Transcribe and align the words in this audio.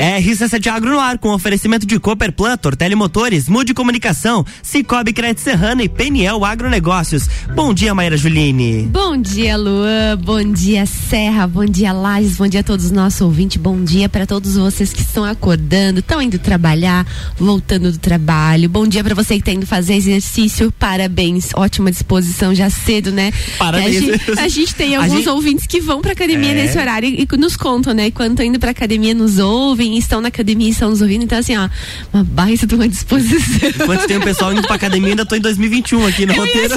RC7 0.00 0.66
Agro 0.68 0.92
no 0.92 0.98
ar 0.98 1.18
com 1.18 1.28
oferecimento 1.28 1.84
de 1.84 2.00
Cooperplan, 2.00 2.56
Tortelli 2.56 2.94
Motores, 2.94 3.50
Mude 3.50 3.74
Comunicação, 3.74 4.46
Cicobi 4.62 5.12
Crédito 5.12 5.42
Serrana 5.42 5.82
e 5.82 5.90
Peniel 5.90 6.42
Agronegócios. 6.42 7.28
Bom 7.54 7.74
dia, 7.74 7.94
Maíra 7.94 8.16
Juline. 8.16 8.84
Bom 8.90 9.14
dia, 9.14 9.58
Luan. 9.58 10.16
Bom 10.16 10.42
dia, 10.42 10.86
Serra. 10.86 11.46
Bom 11.46 11.66
dia, 11.66 11.92
Lages. 11.92 12.38
Bom 12.38 12.48
dia 12.48 12.60
a 12.60 12.62
todos 12.62 12.86
os 12.86 12.90
nossos 12.90 13.20
ouvintes. 13.20 13.60
Bom 13.60 13.84
dia 13.84 14.08
para 14.08 14.24
todos 14.24 14.56
vocês 14.56 14.90
que 14.90 15.02
estão 15.02 15.22
acordando, 15.22 16.00
estão 16.00 16.22
indo 16.22 16.38
trabalhar, 16.38 17.06
voltando 17.36 17.92
do 17.92 17.98
trabalho. 17.98 18.70
Bom 18.70 18.86
dia 18.86 19.04
para 19.04 19.14
você 19.14 19.34
que 19.34 19.40
está 19.40 19.52
indo 19.52 19.66
fazer 19.66 19.96
exercício. 19.96 20.72
Parabéns. 20.78 21.50
Ótima 21.54 21.90
disposição 21.90 22.54
já 22.54 22.70
cedo, 22.70 23.12
né? 23.12 23.34
Parabéns. 23.58 23.96
A 23.96 24.00
gente, 24.00 24.40
a 24.40 24.48
gente 24.48 24.74
tem 24.74 24.96
alguns 24.96 25.16
gente... 25.18 25.28
ouvintes 25.28 25.66
que 25.66 25.78
vão 25.78 26.00
pra 26.00 26.12
academia 26.12 26.52
é. 26.52 26.54
nesse 26.54 26.78
horário 26.78 27.06
e, 27.06 27.28
e 27.30 27.36
nos 27.36 27.54
contam, 27.54 27.92
né? 27.92 28.10
Quando 28.10 28.30
estão 28.30 28.46
indo 28.46 28.58
pra 28.58 28.70
academia, 28.70 29.12
nos 29.12 29.38
ouvem, 29.38 29.89
estão 29.98 30.20
na 30.20 30.28
academia 30.28 30.68
e 30.68 30.70
estão 30.70 30.90
nos 30.90 31.00
ouvindo. 31.00 31.24
Então, 31.24 31.38
assim, 31.38 31.56
ó, 31.56 31.68
uma 32.12 32.24
baita 32.24 32.66
de 32.66 32.74
uma 32.74 32.88
disposição. 32.88 33.68
Enquanto 33.68 34.06
tem 34.06 34.16
o 34.16 34.22
pessoal 34.22 34.52
indo 34.52 34.62
pra 34.62 34.76
academia, 34.76 35.10
ainda 35.10 35.26
tô 35.26 35.34
em 35.34 35.40
2021 35.40 36.06
aqui 36.06 36.26
no 36.26 36.34
roteiro. 36.34 36.74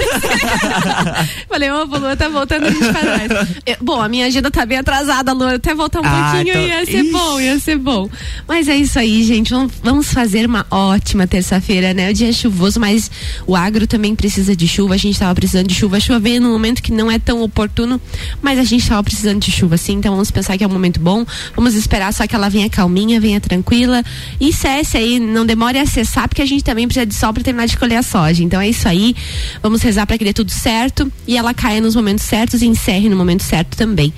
Falei, 1.48 1.72
ô, 1.72 1.82
oh, 1.82 1.98
Lua 1.98 2.16
tá 2.16 2.30
voltando 2.30 2.66
a 2.66 2.70
gente 2.70 2.92
pra 2.92 3.02
trás. 3.02 3.32
Eu, 3.66 3.78
bom, 3.82 4.02
a 4.02 4.10
minha 4.10 4.26
agenda 4.26 4.50
tá 4.50 4.66
bem 4.66 4.78
atrasada, 4.78 5.34
Lua. 5.34 5.56
Até 5.56 5.74
voltar 5.74 6.02
um 6.02 6.06
ah, 6.06 6.32
pouquinho 6.32 6.52
então... 6.52 6.62
ia 6.62 6.86
ser 6.86 7.04
Ixi. 7.04 7.12
bom, 7.12 7.40
ia 7.40 7.60
ser 7.60 7.78
bom. 7.78 8.10
Mas 8.48 8.68
é 8.68 8.76
isso 8.76 8.98
aí, 8.98 9.24
gente. 9.24 9.54
Vamos 9.82 10.12
fazer 10.12 10.46
uma 10.46 10.66
ótima 10.70 11.28
terça-feira, 11.28 11.94
né? 11.94 12.10
O 12.10 12.14
dia 12.14 12.30
é 12.30 12.32
chuvoso, 12.32 12.80
mas 12.80 13.12
o 13.46 13.56
agro 13.56 13.86
também 13.88 14.16
precisa 14.16 14.56
de 14.56 14.68
chuva. 14.68 14.96
A 14.96 14.98
gente 14.98 15.18
tava 15.18 15.34
precisando 15.36 15.68
de 15.68 15.76
chuva. 15.76 15.98
A 15.98 16.00
chuva 16.00 16.20
veio 16.20 16.42
num 16.42 16.52
momento 16.52 16.82
que 16.82 16.92
não 16.92 17.12
é 17.12 17.20
tão 17.20 17.42
oportuno, 17.42 18.00
mas 18.42 18.60
a 18.60 18.64
gente 18.64 18.88
tava 18.88 19.04
precisando 19.04 19.40
de 19.40 19.52
chuva, 19.52 19.78
sim. 19.78 19.94
Então 19.94 20.12
vamos 20.12 20.32
pensar 20.32 20.58
que 20.58 20.64
é 20.64 20.68
um 20.68 20.72
momento 20.72 21.00
bom. 21.00 21.26
Vamos 21.56 21.76
esperar 21.76 22.14
só 22.14 22.26
que 22.26 22.36
ela 22.36 22.50
venha 22.50 22.70
calminha, 22.70 23.03
venha 23.20 23.40
tranquila 23.40 24.04
e 24.40 24.52
cesse 24.52 24.98
aí, 24.98 25.20
não 25.20 25.46
demore 25.46 25.78
a 25.78 25.86
cessar, 25.86 26.28
porque 26.28 26.42
a 26.42 26.46
gente 26.46 26.64
também 26.64 26.88
precisa 26.88 27.06
de 27.06 27.14
sol 27.14 27.34
para 27.34 27.44
terminar 27.44 27.66
de 27.68 27.78
colher 27.78 27.98
a 27.98 28.04
soja. 28.04 28.44
Então 28.44 28.60
é 28.60 28.70
isso 28.70 28.88
aí. 28.88 29.16
Vamos 29.62 29.82
rezar 29.82 30.06
para 30.06 30.18
que 30.18 30.24
dê 30.24 30.34
tudo 30.34 30.52
certo 30.52 31.12
e 31.28 31.38
ela 31.38 31.54
caia 31.54 31.82
nos 31.82 31.96
momentos 31.96 32.24
certos 32.26 32.62
e 32.62 32.68
encerre 32.68 33.10
no 33.10 33.16
momento 33.16 33.44
certo 33.44 33.76
também. 33.78 34.14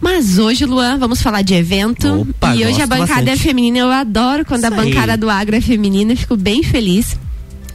Mas 0.00 0.38
hoje, 0.38 0.64
Luan, 0.66 0.98
vamos 0.98 1.22
falar 1.22 1.42
de 1.42 1.54
evento. 1.54 2.20
Opa, 2.20 2.54
e 2.54 2.64
hoje 2.66 2.82
a 2.82 2.86
bancada 2.86 3.22
é 3.22 3.24
bastante. 3.24 3.30
é 3.30 3.36
feminina. 3.36 3.78
Eu 3.78 3.90
adoro 3.90 4.44
quando 4.44 4.64
Isso 4.64 4.72
a 4.72 4.76
bancada 4.76 5.12
aí. 5.12 5.18
do 5.18 5.30
agro 5.30 5.56
é 5.56 5.60
feminina. 5.60 6.14
Fico 6.14 6.36
bem 6.36 6.62
feliz. 6.62 7.16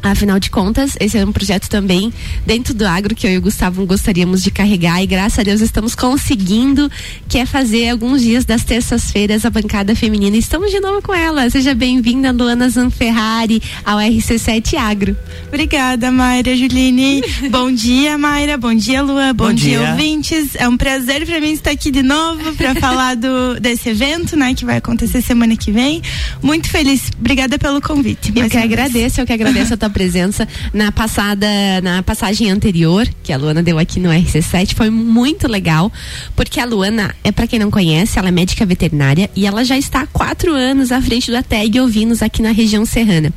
Afinal 0.04 0.40
de 0.40 0.50
contas, 0.50 0.98
esse 1.00 1.18
é 1.18 1.24
um 1.24 1.32
projeto 1.32 1.70
também 1.70 2.12
dentro 2.46 2.74
do 2.74 2.86
agro 2.86 3.14
que 3.14 3.28
eu 3.28 3.32
e 3.32 3.38
o 3.38 3.42
Gustavo 3.42 3.86
gostaríamos 3.86 4.42
de 4.42 4.50
carregar 4.50 5.02
e 5.02 5.06
graças 5.06 5.38
a 5.38 5.44
Deus 5.44 5.62
estamos 5.62 5.94
conseguindo, 5.94 6.90
que 7.30 7.38
é 7.38 7.46
fazer 7.46 7.90
alguns 7.90 8.22
dias 8.22 8.44
das 8.44 8.64
terças-feiras 8.64 9.46
a 9.46 9.50
bancada 9.52 9.96
feminina. 9.96 10.36
Estamos 10.36 10.72
de 10.72 10.80
novo 10.80 11.04
com 11.04 11.14
ela. 11.14 11.48
Seja 11.52 11.76
bem-vinda, 11.76 12.32
Luana 12.32 12.68
Zanferrari, 12.68 13.62
ao 13.86 14.00
RC7 14.00 14.76
Agro. 14.76 15.16
Obrigada, 15.48 16.12
Mayra 16.12 16.56
Juline. 16.56 17.22
bom 17.52 17.72
dia, 17.72 18.18
Mayra. 18.18 18.58
Bom 18.58 18.74
dia, 18.74 19.04
Luan. 19.04 19.36
Bom, 19.36 19.48
bom 19.48 19.54
dia. 19.54 19.80
dia, 19.80 19.92
ouvintes. 19.92 20.56
É 20.56 20.68
um 20.68 20.78
prazer 20.78 21.26
para 21.28 21.40
mim 21.40 21.52
estar 21.52 21.72
aqui 21.72 21.92
de 21.92 22.02
novo 22.02 22.56
para 22.56 22.74
falar 22.82 23.16
do, 23.16 23.60
desse 23.60 23.90
evento, 23.90 24.36
né, 24.36 24.56
que 24.56 24.66
vai 24.66 24.78
acontecer 24.78 25.22
semana 25.22 25.56
que 25.56 25.72
vem. 25.72 26.02
Muito 26.42 26.70
feliz. 26.70 27.12
Obrigada 27.20 27.60
pelo 27.60 27.80
convite. 27.80 28.34
Eu 28.36 28.50
que 28.50 28.58
agradeço, 28.58 29.22
eu 29.22 29.28
que 29.28 29.34
agradeço 29.34 29.76
a 29.76 29.78
tua 29.78 29.91
presença 29.92 30.48
na 30.74 30.92
passada, 30.92 31.48
na 31.84 32.02
passagem 32.04 32.50
anterior, 32.50 33.08
que 33.24 33.32
a 33.32 33.38
Luana 33.38 33.62
deu 33.62 33.78
aqui 33.78 34.00
no 34.00 34.10
RC7, 34.10 34.74
foi 34.76 34.90
muito 34.90 35.48
legal, 35.48 35.92
porque 36.36 36.60
a 36.60 36.66
Luana, 36.66 37.14
é 37.24 37.32
para 37.32 37.48
quem 37.48 37.60
não 37.60 37.72
conhece, 37.72 38.18
ela 38.18 38.30
é 38.30 38.32
médica 38.32 38.66
veterinária 38.66 39.30
e 39.36 39.46
ela 39.46 39.64
já 39.64 39.78
está 39.78 40.02
há 40.02 40.08
quatro 40.08 40.54
anos 40.54 40.92
à 40.92 41.02
frente 41.02 41.30
do 41.30 41.38
ATEG 41.38 41.80
Ovinos 41.80 42.22
aqui 42.22 42.42
na 42.42 42.52
região 42.52 42.86
serrana. 42.86 43.34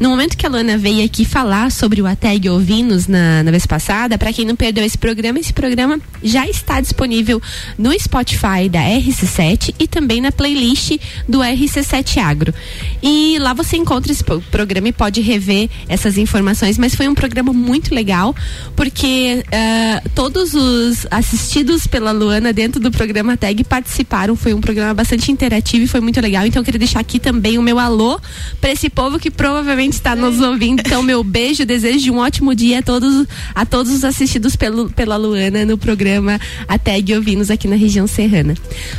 No 0.00 0.08
momento 0.10 0.36
que 0.36 0.46
a 0.46 0.48
Luana 0.48 0.76
veio 0.76 1.04
aqui 1.04 1.24
falar 1.24 1.70
sobre 1.70 2.00
o 2.02 2.06
ATEG 2.06 2.48
Ovinos 2.48 3.06
na, 3.06 3.42
na 3.42 3.50
vez 3.50 3.66
passada, 3.66 4.18
para 4.18 4.32
quem 4.32 4.44
não 4.44 4.56
perdeu 4.56 4.84
esse 4.84 4.98
programa, 4.98 5.38
esse 5.38 5.52
programa 5.52 6.00
já 6.22 6.46
está 6.46 6.80
disponível 6.80 7.40
no 7.78 7.92
Spotify 7.98 8.68
da 8.70 8.80
RC7 8.80 9.74
e 9.78 9.86
também 9.86 10.20
na 10.20 10.32
playlist 10.32 10.98
do 11.28 11.38
RC7 11.38 12.18
Agro. 12.18 12.54
E 13.02 13.38
lá 13.38 13.52
você 13.52 13.76
encontra 13.76 14.12
esse 14.12 14.24
programa 14.24 14.88
e 14.88 14.92
pode 14.92 15.20
rever 15.20 15.68
essas 15.92 16.16
informações, 16.16 16.78
mas 16.78 16.94
foi 16.94 17.06
um 17.06 17.14
programa 17.14 17.52
muito 17.52 17.94
legal, 17.94 18.34
porque 18.74 19.44
uh, 19.46 20.08
todos 20.14 20.54
os 20.54 21.06
assistidos 21.10 21.86
pela 21.86 22.12
Luana 22.12 22.52
dentro 22.52 22.80
do 22.80 22.90
programa 22.90 23.36
Tag 23.36 23.62
participaram. 23.64 24.34
Foi 24.34 24.54
um 24.54 24.60
programa 24.60 24.94
bastante 24.94 25.30
interativo 25.30 25.84
e 25.84 25.86
foi 25.86 26.00
muito 26.00 26.18
legal. 26.20 26.46
Então 26.46 26.60
eu 26.60 26.64
queria 26.64 26.78
deixar 26.78 27.00
aqui 27.00 27.18
também 27.18 27.58
o 27.58 27.62
meu 27.62 27.78
alô 27.78 28.18
para 28.58 28.70
esse 28.70 28.88
povo 28.88 29.18
que 29.18 29.30
provavelmente 29.30 29.92
está 29.92 30.16
nos 30.16 30.40
ouvindo. 30.40 30.80
Então, 30.80 31.02
meu 31.02 31.22
beijo, 31.22 31.66
desejo 31.66 31.98
de 31.98 32.10
um 32.10 32.18
ótimo 32.18 32.54
dia 32.54 32.78
a 32.78 32.82
todos, 32.82 33.26
a 33.54 33.66
todos 33.66 33.92
os 33.92 34.04
assistidos 34.04 34.56
pelo, 34.56 34.88
pela 34.90 35.16
Luana 35.16 35.64
no 35.66 35.76
programa 35.76 36.40
A 36.66 36.78
Tag 36.78 37.14
Ouvinos 37.14 37.50
aqui 37.50 37.68
na 37.68 37.76
região 37.76 38.06
serrana. 38.06 38.54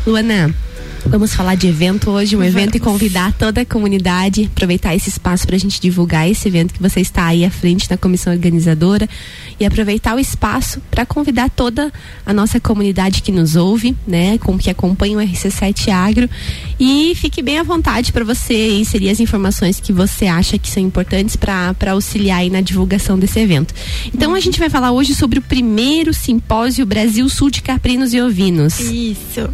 Luana. 0.05 0.53
Vamos 1.05 1.35
falar 1.35 1.55
de 1.55 1.67
evento 1.67 2.09
hoje, 2.09 2.35
um 2.35 2.39
Vamos. 2.39 2.55
evento 2.55 2.75
e 2.75 2.79
convidar 2.79 3.33
toda 3.33 3.61
a 3.61 3.65
comunidade, 3.65 4.49
aproveitar 4.51 4.95
esse 4.95 5.09
espaço 5.09 5.45
para 5.45 5.55
a 5.55 5.59
gente 5.59 5.79
divulgar 5.79 6.29
esse 6.29 6.47
evento 6.47 6.73
que 6.73 6.81
você 6.81 7.01
está 7.01 7.25
aí 7.25 7.43
à 7.43 7.51
frente 7.51 7.89
na 7.89 7.97
comissão 7.97 8.33
organizadora 8.33 9.07
e 9.59 9.65
aproveitar 9.65 10.15
o 10.15 10.19
espaço 10.19 10.81
para 10.89 11.05
convidar 11.05 11.49
toda 11.49 11.91
a 12.25 12.33
nossa 12.33 12.59
comunidade 12.59 13.21
que 13.21 13.31
nos 13.31 13.55
ouve, 13.55 13.95
né, 14.07 14.37
com 14.39 14.57
que 14.57 14.69
acompanha 14.69 15.17
o 15.17 15.21
RC7 15.21 15.89
Agro 15.89 16.29
e 16.79 17.13
fique 17.15 17.41
bem 17.41 17.59
à 17.59 17.63
vontade 17.63 18.11
para 18.11 18.23
você 18.23 18.71
inserir 18.71 19.09
as 19.09 19.19
informações 19.19 19.79
que 19.79 19.91
você 19.91 20.25
acha 20.25 20.57
que 20.57 20.69
são 20.69 20.81
importantes 20.81 21.35
para 21.35 21.91
auxiliar 21.91 22.39
aí 22.39 22.49
na 22.49 22.61
divulgação 22.61 23.19
desse 23.19 23.39
evento. 23.39 23.73
Então 24.13 24.33
a 24.33 24.39
gente 24.39 24.57
vai 24.57 24.69
falar 24.69 24.91
hoje 24.91 25.13
sobre 25.13 25.37
o 25.37 25.41
primeiro 25.41 26.13
simpósio 26.13 26.85
Brasil 26.85 27.27
Sul 27.29 27.51
de 27.51 27.61
Caprinos 27.61 28.13
e 28.13 28.21
Ovinos. 28.21 28.79
Isso. 28.79 29.49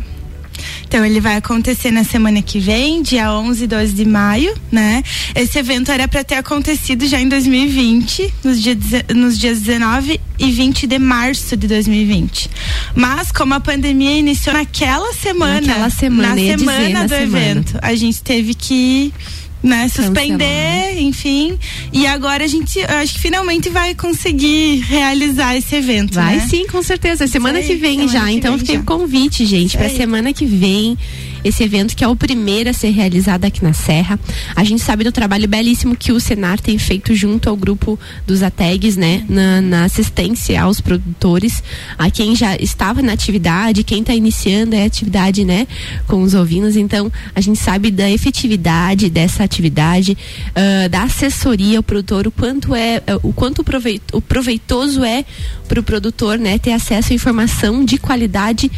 Então 0.87 1.05
ele 1.05 1.19
vai 1.19 1.37
acontecer 1.37 1.91
na 1.91 2.03
semana 2.03 2.41
que 2.41 2.59
vem, 2.59 3.01
dia 3.01 3.33
11 3.33 3.63
e 3.63 3.67
12 3.67 3.93
de 3.93 4.05
maio, 4.05 4.53
né? 4.71 5.03
Esse 5.35 5.59
evento 5.59 5.91
era 5.91 6.07
para 6.07 6.23
ter 6.23 6.35
acontecido 6.35 7.07
já 7.07 7.19
em 7.19 7.29
2020, 7.29 8.33
nos, 8.43 8.61
dia, 8.61 8.77
nos 9.15 9.37
dias 9.37 9.59
19 9.61 10.19
e 10.37 10.51
20 10.51 10.87
de 10.87 10.99
março 10.99 11.55
de 11.55 11.67
2020. 11.67 12.49
Mas 12.95 13.31
como 13.31 13.53
a 13.53 13.59
pandemia 13.59 14.17
iniciou 14.17 14.55
naquela 14.55 15.13
semana, 15.13 15.61
naquela 15.61 15.89
semana 15.89 16.29
na 16.29 16.35
semana 16.35 17.03
do 17.03 17.09
semana. 17.09 17.23
evento, 17.23 17.79
a 17.81 17.95
gente 17.95 18.21
teve 18.21 18.53
que 18.53 19.13
né, 19.61 19.87
suspender, 19.89 20.99
enfim. 20.99 21.57
E 21.91 22.07
agora 22.07 22.43
a 22.43 22.47
gente, 22.47 22.79
acho 22.83 23.13
que 23.13 23.19
finalmente 23.19 23.69
vai 23.69 23.93
conseguir 23.93 24.79
realizar 24.81 25.55
esse 25.55 25.75
evento. 25.75 26.15
Vai 26.15 26.37
né? 26.37 26.47
sim, 26.49 26.67
com 26.67 26.81
certeza. 26.81 27.27
Semana 27.27 27.59
aí, 27.59 27.67
que 27.67 27.75
vem 27.75 27.99
semana 27.99 28.13
já. 28.13 28.25
Que 28.25 28.31
então 28.33 28.57
fiquei 28.57 28.77
o 28.77 28.83
convite, 28.83 29.45
gente, 29.45 29.77
para 29.77 29.89
semana 29.89 30.33
que 30.33 30.45
vem 30.45 30.97
esse 31.43 31.63
evento 31.63 31.95
que 31.95 32.03
é 32.03 32.07
o 32.07 32.15
primeiro 32.15 32.69
a 32.69 32.73
ser 32.73 32.89
realizado 32.89 33.45
aqui 33.45 33.63
na 33.63 33.73
Serra. 33.73 34.19
A 34.55 34.63
gente 34.63 34.81
sabe 34.81 35.03
do 35.03 35.11
trabalho 35.11 35.47
belíssimo 35.47 35.95
que 35.95 36.11
o 36.11 36.19
Senar 36.19 36.59
tem 36.59 36.77
feito 36.77 37.13
junto 37.15 37.49
ao 37.49 37.55
grupo 37.55 37.99
dos 38.25 38.43
ATEGs, 38.43 38.97
né, 38.97 39.23
na, 39.29 39.61
na 39.61 39.83
assistência 39.85 40.61
aos 40.61 40.81
produtores, 40.81 41.63
a 41.97 42.09
quem 42.09 42.35
já 42.35 42.55
estava 42.55 43.01
na 43.01 43.13
atividade, 43.13 43.83
quem 43.83 44.01
está 44.01 44.13
iniciando 44.13 44.75
a 44.75 44.85
atividade, 44.85 45.45
né, 45.45 45.67
com 46.07 46.21
os 46.21 46.33
ovinos. 46.33 46.75
Então, 46.75 47.11
a 47.35 47.41
gente 47.41 47.59
sabe 47.59 47.91
da 47.91 48.09
efetividade 48.09 49.09
dessa 49.09 49.43
atividade, 49.43 50.17
uh, 50.49 50.89
da 50.89 51.03
assessoria 51.03 51.77
ao 51.79 51.83
produtor, 51.83 52.27
o 52.27 52.31
quanto 52.31 52.75
é, 52.75 52.97
uh, 52.97 53.27
o 53.27 53.33
quanto 53.33 53.63
proveitoso 53.63 55.03
é 55.03 55.25
para 55.67 55.79
o 55.79 55.83
produtor, 55.83 56.37
né, 56.37 56.57
ter 56.57 56.71
acesso 56.71 57.11
a 57.11 57.15
informação 57.15 57.83
de 57.85 57.97
qualidade 57.97 58.71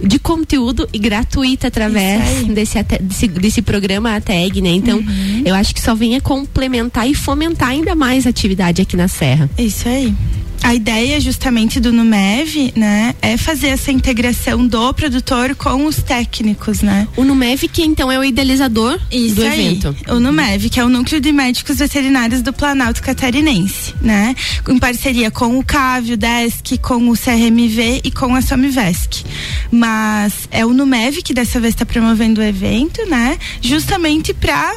de 0.00 0.18
conteúdo 0.18 0.88
e 0.92 0.98
gratuita 0.98 1.68
através 1.68 2.44
desse, 2.46 2.82
desse, 3.00 3.28
desse 3.28 3.62
programa 3.62 4.16
ATEG, 4.16 4.60
né? 4.60 4.70
Então, 4.70 4.98
uhum. 4.98 5.42
eu 5.44 5.54
acho 5.54 5.74
que 5.74 5.80
só 5.80 5.94
venha 5.94 6.20
complementar 6.20 7.08
e 7.08 7.14
fomentar 7.14 7.70
ainda 7.70 7.94
mais 7.94 8.26
a 8.26 8.30
atividade 8.30 8.82
aqui 8.82 8.96
na 8.96 9.08
Serra. 9.08 9.50
Isso 9.58 9.88
aí 9.88 10.14
a 10.62 10.74
ideia 10.74 11.20
justamente 11.20 11.80
do 11.80 11.92
Numev, 11.92 12.72
né, 12.74 13.14
é 13.22 13.36
fazer 13.36 13.68
essa 13.68 13.90
integração 13.90 14.66
do 14.66 14.92
produtor 14.92 15.54
com 15.54 15.86
os 15.86 16.02
técnicos, 16.02 16.82
né? 16.82 17.08
O 17.16 17.24
Numev 17.24 17.62
que 17.72 17.82
então 17.82 18.10
é 18.10 18.18
o 18.18 18.24
idealizador 18.24 18.98
Isso 19.10 19.36
do 19.36 19.42
aí, 19.42 19.66
evento. 19.66 19.96
O 20.08 20.20
Numev, 20.20 20.68
que 20.68 20.78
é 20.80 20.84
o 20.84 20.88
Núcleo 20.88 21.20
de 21.20 21.32
Médicos 21.32 21.78
Veterinários 21.78 22.42
do 22.42 22.52
Planalto 22.52 23.02
Catarinense, 23.02 23.94
né? 24.00 24.34
Em 24.68 24.78
parceria 24.78 25.30
com 25.30 25.58
o 25.58 25.64
CAV, 25.64 26.12
o 26.12 26.16
DESC, 26.16 26.78
com 26.78 27.08
o 27.08 27.16
CRMV 27.16 28.02
e 28.04 28.10
com 28.10 28.34
a 28.34 28.42
Somivesc. 28.42 29.24
Mas 29.70 30.48
é 30.50 30.64
o 30.64 30.72
Numev 30.72 31.22
que 31.22 31.34
dessa 31.34 31.60
vez 31.60 31.74
está 31.74 31.86
promovendo 31.86 32.40
o 32.40 32.44
evento, 32.44 33.04
né? 33.06 33.38
Justamente 33.60 34.34
para 34.34 34.76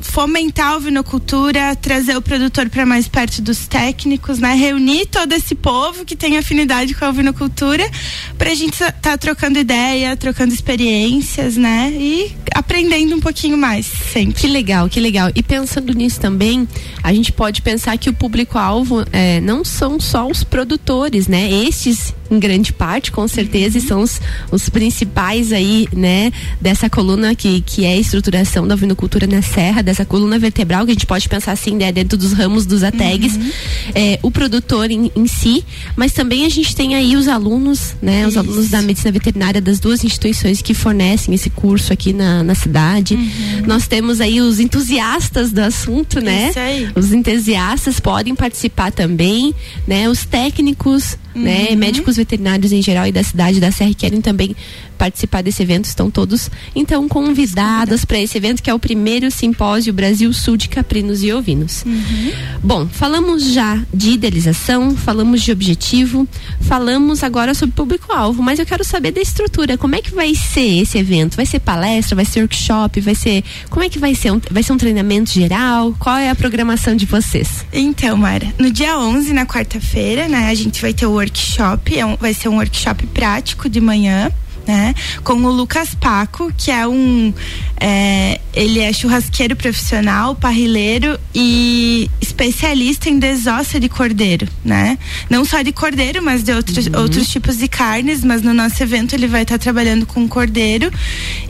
fomentar 0.00 0.72
a 0.72 0.76
ovinocultura, 0.76 1.74
trazer 1.76 2.16
o 2.16 2.22
produtor 2.22 2.68
para 2.68 2.86
mais 2.86 3.08
perto 3.08 3.42
dos 3.42 3.66
técnicos, 3.66 4.38
né? 4.38 4.54
Reunir 4.54 5.06
todo 5.06 5.32
esse 5.32 5.54
povo 5.54 6.04
que 6.04 6.16
tem 6.16 6.36
afinidade 6.36 6.94
com 6.94 7.04
a 7.04 7.08
ovinocultura 7.08 7.88
para 8.36 8.50
a 8.50 8.54
gente 8.54 8.74
estar 8.74 8.92
tá 8.92 9.18
trocando 9.18 9.58
ideia, 9.58 10.16
trocando 10.16 10.54
experiências, 10.54 11.56
né? 11.56 11.90
E 11.92 12.34
aprendendo 12.54 13.14
um 13.16 13.20
pouquinho 13.20 13.56
mais 13.56 13.86
sempre. 13.86 14.34
Que 14.34 14.46
legal, 14.46 14.88
que 14.88 15.00
legal. 15.00 15.30
E 15.34 15.42
pensando 15.42 15.92
nisso 15.92 16.20
também, 16.20 16.68
a 17.02 17.12
gente 17.12 17.32
pode 17.32 17.62
pensar 17.62 17.96
que 17.98 18.10
o 18.10 18.12
público-alvo 18.12 19.04
é, 19.12 19.40
não 19.40 19.64
são 19.64 19.98
só 19.98 20.26
os 20.26 20.44
produtores, 20.44 21.26
né? 21.26 21.50
Estes 21.50 22.14
em 22.30 22.38
grande 22.38 22.72
parte, 22.72 23.10
com 23.10 23.26
certeza, 23.26 23.78
e 23.78 23.80
são 23.80 24.02
os, 24.02 24.20
os 24.50 24.68
principais 24.68 25.52
aí, 25.52 25.88
né, 25.92 26.32
dessa 26.60 26.88
coluna 26.90 27.34
que, 27.34 27.60
que 27.62 27.84
é 27.84 27.92
a 27.92 27.96
estruturação 27.96 28.66
da 28.66 28.74
vinocultura 28.74 29.26
na 29.26 29.42
serra, 29.42 29.82
dessa 29.82 30.04
coluna 30.04 30.38
vertebral, 30.38 30.84
que 30.84 30.90
a 30.90 30.94
gente 30.94 31.06
pode 31.06 31.28
pensar 31.28 31.52
assim, 31.52 31.76
né, 31.76 31.90
dentro 31.92 32.18
dos 32.18 32.32
ramos 32.32 32.66
dos 32.66 32.82
ATEGs, 32.82 33.36
uhum. 33.36 33.50
é, 33.94 34.18
o 34.22 34.30
produtor 34.30 34.90
em, 34.90 35.10
em, 35.14 35.26
si, 35.26 35.64
mas 35.96 36.12
também 36.12 36.44
a 36.44 36.48
gente 36.48 36.74
tem 36.74 36.94
aí 36.94 37.16
os 37.16 37.28
alunos, 37.28 37.94
né, 38.02 38.26
os 38.26 38.36
alunos 38.36 38.68
da 38.68 38.82
medicina 38.82 39.12
veterinária 39.12 39.60
das 39.60 39.80
duas 39.80 40.04
instituições 40.04 40.60
que 40.62 40.74
fornecem 40.74 41.34
esse 41.34 41.50
curso 41.50 41.92
aqui 41.92 42.12
na, 42.12 42.42
na 42.42 42.54
cidade. 42.54 43.14
Uhum. 43.14 43.62
Nós 43.66 43.86
temos 43.86 44.20
aí 44.20 44.40
os 44.40 44.60
entusiastas 44.60 45.52
do 45.52 45.60
assunto, 45.60 46.20
né? 46.20 46.50
Isso. 46.50 46.92
Os 46.94 47.12
entusiastas 47.12 48.00
podem 48.00 48.34
participar 48.34 48.90
também, 48.92 49.54
né? 49.86 50.08
Os 50.08 50.24
técnicos, 50.24 51.16
né? 51.38 51.68
Uhum. 51.70 51.76
Médicos 51.76 52.16
veterinários 52.16 52.72
em 52.72 52.82
geral 52.82 53.06
e 53.06 53.12
da 53.12 53.22
cidade 53.22 53.60
da 53.60 53.70
Serra 53.70 53.94
querem 53.94 54.20
também 54.20 54.54
participar 54.98 55.42
desse 55.42 55.62
evento, 55.62 55.84
estão 55.84 56.10
todos 56.10 56.50
então 56.74 57.08
convidados 57.08 58.04
para 58.04 58.18
esse 58.18 58.36
evento 58.36 58.62
que 58.62 58.68
é 58.68 58.74
o 58.74 58.78
primeiro 58.78 59.30
simpósio 59.30 59.92
Brasil 59.92 60.32
Sul 60.32 60.56
de 60.56 60.68
Caprinos 60.68 61.22
e 61.22 61.32
Ovinos. 61.32 61.84
Uhum. 61.86 62.32
Bom, 62.62 62.88
falamos 62.88 63.44
já 63.44 63.80
de 63.94 64.10
idealização, 64.10 64.96
falamos 64.96 65.42
de 65.42 65.52
objetivo, 65.52 66.26
falamos 66.60 67.22
agora 67.22 67.54
sobre 67.54 67.74
público-alvo, 67.74 68.42
mas 68.42 68.58
eu 68.58 68.66
quero 68.66 68.84
saber 68.84 69.12
da 69.12 69.20
estrutura, 69.20 69.78
como 69.78 69.94
é 69.94 70.02
que 70.02 70.14
vai 70.14 70.34
ser 70.34 70.82
esse 70.82 70.98
evento? 70.98 71.36
Vai 71.36 71.46
ser 71.46 71.60
palestra, 71.60 72.16
vai 72.16 72.24
ser 72.24 72.40
workshop, 72.40 73.00
vai 73.00 73.14
ser, 73.14 73.44
como 73.70 73.84
é 73.84 73.88
que 73.88 73.98
vai 73.98 74.14
ser? 74.14 74.32
Um, 74.32 74.40
vai 74.50 74.62
ser 74.62 74.72
um 74.72 74.76
treinamento 74.78 75.30
geral? 75.30 75.94
Qual 75.98 76.16
é 76.16 76.28
a 76.28 76.34
programação 76.34 76.96
de 76.96 77.06
vocês? 77.06 77.64
Então, 77.72 78.16
Mara, 78.16 78.52
no 78.58 78.70
dia 78.70 78.98
11, 78.98 79.32
na 79.32 79.46
quarta-feira, 79.46 80.26
né, 80.26 80.48
a 80.48 80.54
gente 80.54 80.82
vai 80.82 80.92
ter 80.92 81.06
o 81.06 81.12
workshop, 81.12 81.96
é 81.96 82.04
um, 82.04 82.16
vai 82.16 82.34
ser 82.34 82.48
um 82.48 82.56
workshop 82.56 83.06
prático 83.06 83.68
de 83.68 83.80
manhã 83.80 84.32
né? 84.68 84.94
Com 85.24 85.42
o 85.42 85.50
Lucas 85.50 85.94
Paco, 85.94 86.52
que 86.54 86.70
é 86.70 86.86
um. 86.86 87.32
É, 87.80 88.38
ele 88.52 88.80
é 88.80 88.92
churrasqueiro 88.92 89.56
profissional, 89.56 90.34
parrileiro 90.34 91.18
e 91.34 92.10
especialista 92.20 93.08
em 93.08 93.18
desossa 93.18 93.80
de 93.80 93.88
cordeiro, 93.88 94.46
né? 94.62 94.98
Não 95.30 95.42
só 95.44 95.62
de 95.62 95.72
cordeiro, 95.72 96.22
mas 96.22 96.42
de 96.42 96.52
outros, 96.52 96.86
uhum. 96.86 97.00
outros 97.00 97.28
tipos 97.28 97.56
de 97.56 97.66
carnes, 97.66 98.22
mas 98.22 98.42
no 98.42 98.52
nosso 98.52 98.82
evento 98.82 99.14
ele 99.14 99.26
vai 99.26 99.42
estar 99.42 99.56
tá 99.56 99.62
trabalhando 99.62 100.04
com 100.04 100.28
cordeiro 100.28 100.92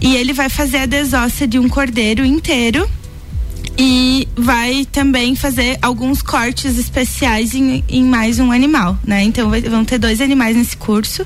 e 0.00 0.14
ele 0.14 0.32
vai 0.32 0.48
fazer 0.48 0.78
a 0.78 0.86
desossa 0.86 1.46
de 1.46 1.58
um 1.58 1.68
cordeiro 1.68 2.24
inteiro 2.24 2.88
e 3.78 4.26
vai 4.34 4.84
também 4.90 5.36
fazer 5.36 5.78
alguns 5.80 6.20
cortes 6.20 6.76
especiais 6.76 7.54
em, 7.54 7.84
em 7.88 8.02
mais 8.02 8.40
um 8.40 8.50
animal, 8.50 8.98
né? 9.06 9.22
Então 9.22 9.48
vai, 9.48 9.60
vão 9.60 9.84
ter 9.84 9.98
dois 9.98 10.20
animais 10.20 10.56
nesse 10.56 10.76
curso. 10.76 11.24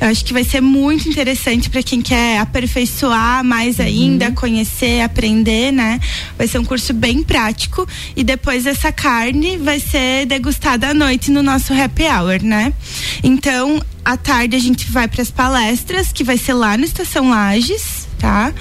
Eu 0.00 0.06
acho 0.06 0.24
que 0.24 0.32
vai 0.32 0.44
ser 0.44 0.60
muito 0.60 1.08
interessante 1.08 1.68
para 1.68 1.82
quem 1.82 2.00
quer 2.00 2.38
aperfeiçoar 2.38 3.42
mais 3.42 3.80
ainda, 3.80 4.26
uhum. 4.26 4.34
conhecer, 4.34 5.00
aprender, 5.00 5.72
né? 5.72 5.98
Vai 6.36 6.46
ser 6.46 6.60
um 6.60 6.64
curso 6.64 6.94
bem 6.94 7.24
prático 7.24 7.84
e 8.14 8.22
depois 8.22 8.64
essa 8.64 8.92
carne 8.92 9.56
vai 9.56 9.80
ser 9.80 10.24
degustada 10.26 10.90
à 10.90 10.94
noite 10.94 11.32
no 11.32 11.42
nosso 11.42 11.74
happy 11.74 12.04
hour, 12.04 12.40
né? 12.44 12.72
Então 13.24 13.82
à 14.04 14.16
tarde 14.16 14.54
a 14.54 14.60
gente 14.60 14.88
vai 14.90 15.08
para 15.08 15.20
as 15.20 15.32
palestras 15.32 16.12
que 16.12 16.22
vai 16.22 16.38
ser 16.38 16.54
lá 16.54 16.76
na 16.76 16.84
Estação 16.84 17.28
Lages, 17.28 18.06
tá? 18.18 18.54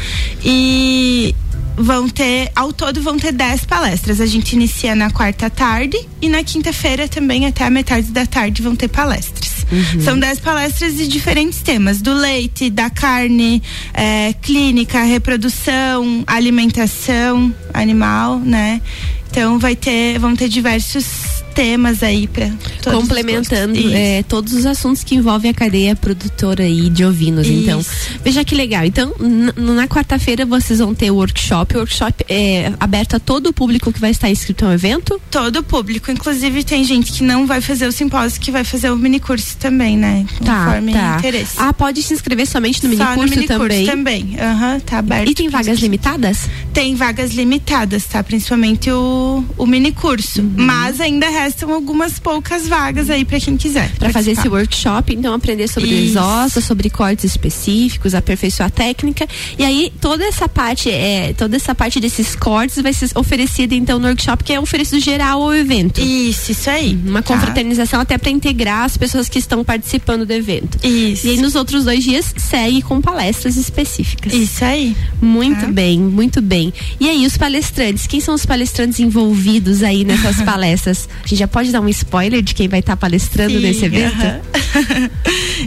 E 0.44 1.36
vão 1.78 2.10
ter, 2.10 2.52
ao 2.56 2.74
todo 2.74 3.02
vão 3.02 3.18
ter 3.18 3.32
10 3.32 3.66
palestras. 3.66 4.20
A 4.20 4.26
gente 4.26 4.54
inicia 4.54 4.96
na 4.96 5.12
quarta 5.12 5.50
tarde 5.50 5.98
e 6.22 6.28
na 6.28 6.44
quinta-feira 6.44 7.08
também 7.08 7.46
até 7.46 7.64
a 7.64 7.70
metade 7.70 8.12
da 8.12 8.26
tarde 8.26 8.62
vão 8.62 8.76
ter 8.76 8.88
palestras. 8.88 9.66
Uhum. 9.72 10.02
São 10.02 10.20
10 10.20 10.40
palestras 10.40 10.96
de 10.96 11.08
diferentes 11.08 11.62
temas, 11.62 12.02
do 12.02 12.14
leite, 12.14 12.70
da 12.70 12.90
carne, 12.90 13.62
é, 13.94 14.34
clínica, 14.42 15.04
reprodução, 15.04 16.24
alimentação 16.26 17.54
animal, 17.74 18.40
né? 18.40 18.82
Então 19.30 19.60
vai 19.60 19.76
ter, 19.76 20.18
vão 20.18 20.36
ter 20.36 20.50
diversos 20.50 21.37
temas 21.58 22.04
aí 22.04 22.28
para 22.28 22.52
complementando 22.84 23.74
os 23.74 23.92
é, 23.92 24.22
todos 24.22 24.54
os 24.54 24.64
assuntos 24.64 25.04
que 25.04 25.16
envolvem 25.16 25.50
a 25.50 25.54
cadeia 25.56 25.96
produtora 25.96 26.64
aí 26.64 26.88
de 26.88 27.04
ovinos. 27.04 27.48
Então, 27.48 27.80
Isso. 27.80 27.90
Então, 28.12 28.22
veja 28.24 28.46
que 28.46 28.54
legal. 28.54 28.86
Então, 28.86 29.12
na 29.56 29.88
quarta-feira 29.88 30.46
vocês 30.46 30.78
vão 30.78 30.94
ter 30.94 31.10
o 31.10 31.16
workshop. 31.16 31.76
O 31.76 31.80
workshop 31.80 32.24
é 32.30 32.72
aberto 32.80 33.16
a 33.16 33.20
todo 33.20 33.48
o 33.48 33.54
público 33.54 33.92
que 33.92 34.00
vai 34.00 34.12
estar 34.12 34.30
inscrito 34.30 34.66
no 34.66 34.72
evento? 34.72 35.20
Todo 35.32 35.58
o 35.58 35.64
público. 35.64 36.12
Inclusive, 36.12 36.64
tem 36.64 36.84
gente 36.84 37.12
que 37.12 37.24
não 37.24 37.48
vai 37.48 37.60
fazer 37.60 37.88
o 37.88 37.92
simpósio 37.92 38.40
que 38.40 38.52
vai 38.52 38.64
fazer 38.64 38.92
o 38.92 38.96
mini 38.96 39.20
curso 39.20 39.58
também, 39.58 39.98
né? 39.98 40.28
Tá, 40.46 40.66
Conforme 40.66 40.94
tá. 40.94 41.16
interesse. 41.18 41.56
Ah, 41.58 41.74
pode 41.74 42.04
se 42.04 42.14
inscrever 42.14 42.46
somente 42.46 42.84
no 42.84 42.90
mini 42.90 43.02
Só 43.02 43.16
curso 43.16 43.36
no 43.36 43.48
também? 43.48 43.86
Também. 43.88 44.24
Uhum, 44.24 44.80
tá 44.82 45.00
aberto. 45.00 45.28
E 45.28 45.34
tem 45.34 45.50
vagas 45.50 45.80
limitadas? 45.80 46.48
Tem 46.72 46.94
vagas 46.94 47.32
limitadas, 47.32 48.06
tá? 48.06 48.24
Principalmente 48.24 48.92
o, 48.92 49.44
o 49.58 49.66
mini 49.66 49.92
curso. 49.92 50.42
Uhum. 50.42 50.54
Mas 50.56 51.02
ainda 51.02 51.28
resta 51.28 51.47
restam 51.48 51.72
algumas 51.72 52.20
poucas 52.20 52.68
vagas 52.68 53.10
aí 53.10 53.24
para 53.24 53.40
quem 53.40 53.56
quiser. 53.56 53.90
Para 53.98 54.10
fazer 54.10 54.32
esse 54.32 54.50
workshop, 54.50 55.14
então 55.14 55.34
aprender 55.34 55.68
sobre 55.70 55.90
desossa, 55.90 56.60
sobre 56.60 56.90
cortes 56.90 57.24
específicos, 57.24 58.14
aperfeiçoar 58.14 58.68
a 58.68 58.70
técnica. 58.70 59.26
E 59.58 59.64
aí 59.64 59.94
toda 60.02 60.26
essa 60.26 60.50
parte, 60.50 60.90
é, 60.90 61.34
toda 61.34 61.56
essa 61.56 61.74
parte 61.74 62.02
desses 62.02 62.36
cortes 62.36 62.82
vai 62.82 62.92
ser 62.92 63.10
oferecida 63.16 63.74
então 63.74 63.98
no 63.98 64.08
workshop 64.08 64.44
que 64.44 64.52
é 64.52 64.60
oferecido 64.60 65.00
geral 65.00 65.42
ao 65.42 65.56
evento. 65.56 66.02
Isso, 66.02 66.52
isso 66.52 66.70
aí. 66.70 67.00
Uma 67.06 67.22
tá. 67.22 67.34
confraternização 67.34 68.02
até 68.02 68.18
para 68.18 68.30
integrar 68.30 68.84
as 68.84 68.98
pessoas 68.98 69.30
que 69.30 69.40
estão 69.40 69.64
participando 69.64 70.26
do 70.26 70.34
evento. 70.34 70.86
Isso. 70.86 71.28
E 71.28 71.32
aí 71.32 71.38
nos 71.38 71.56
outros 71.56 71.86
dois 71.86 72.04
dias 72.04 72.34
segue 72.36 72.82
com 72.82 73.00
palestras 73.00 73.56
específicas. 73.56 74.34
Isso 74.34 74.66
aí. 74.66 74.98
Muito 75.22 75.62
tá. 75.62 75.68
bem, 75.68 75.98
muito 75.98 76.42
bem. 76.42 76.74
E 77.00 77.08
aí 77.08 77.26
os 77.26 77.38
palestrantes, 77.38 78.06
quem 78.06 78.20
são 78.20 78.36
os 78.36 78.46
palestrantes 78.46 79.00
envolvidos 79.00 79.82
aí 79.82 80.04
nessas 80.04 80.42
palestras? 80.44 81.08
A 81.24 81.28
gente 81.28 81.37
já 81.38 81.48
pode 81.48 81.72
dar 81.72 81.82
um 81.82 81.90
spoiler 81.90 82.42
de 82.42 82.54
quem 82.54 82.68
vai 82.68 82.80
estar 82.80 82.94
tá 82.94 82.98
palestrando 82.98 83.54
Sim, 83.54 83.60
nesse 83.60 83.86
evento? 83.86 84.16
Uh 84.16 84.58
-huh. 84.78 85.10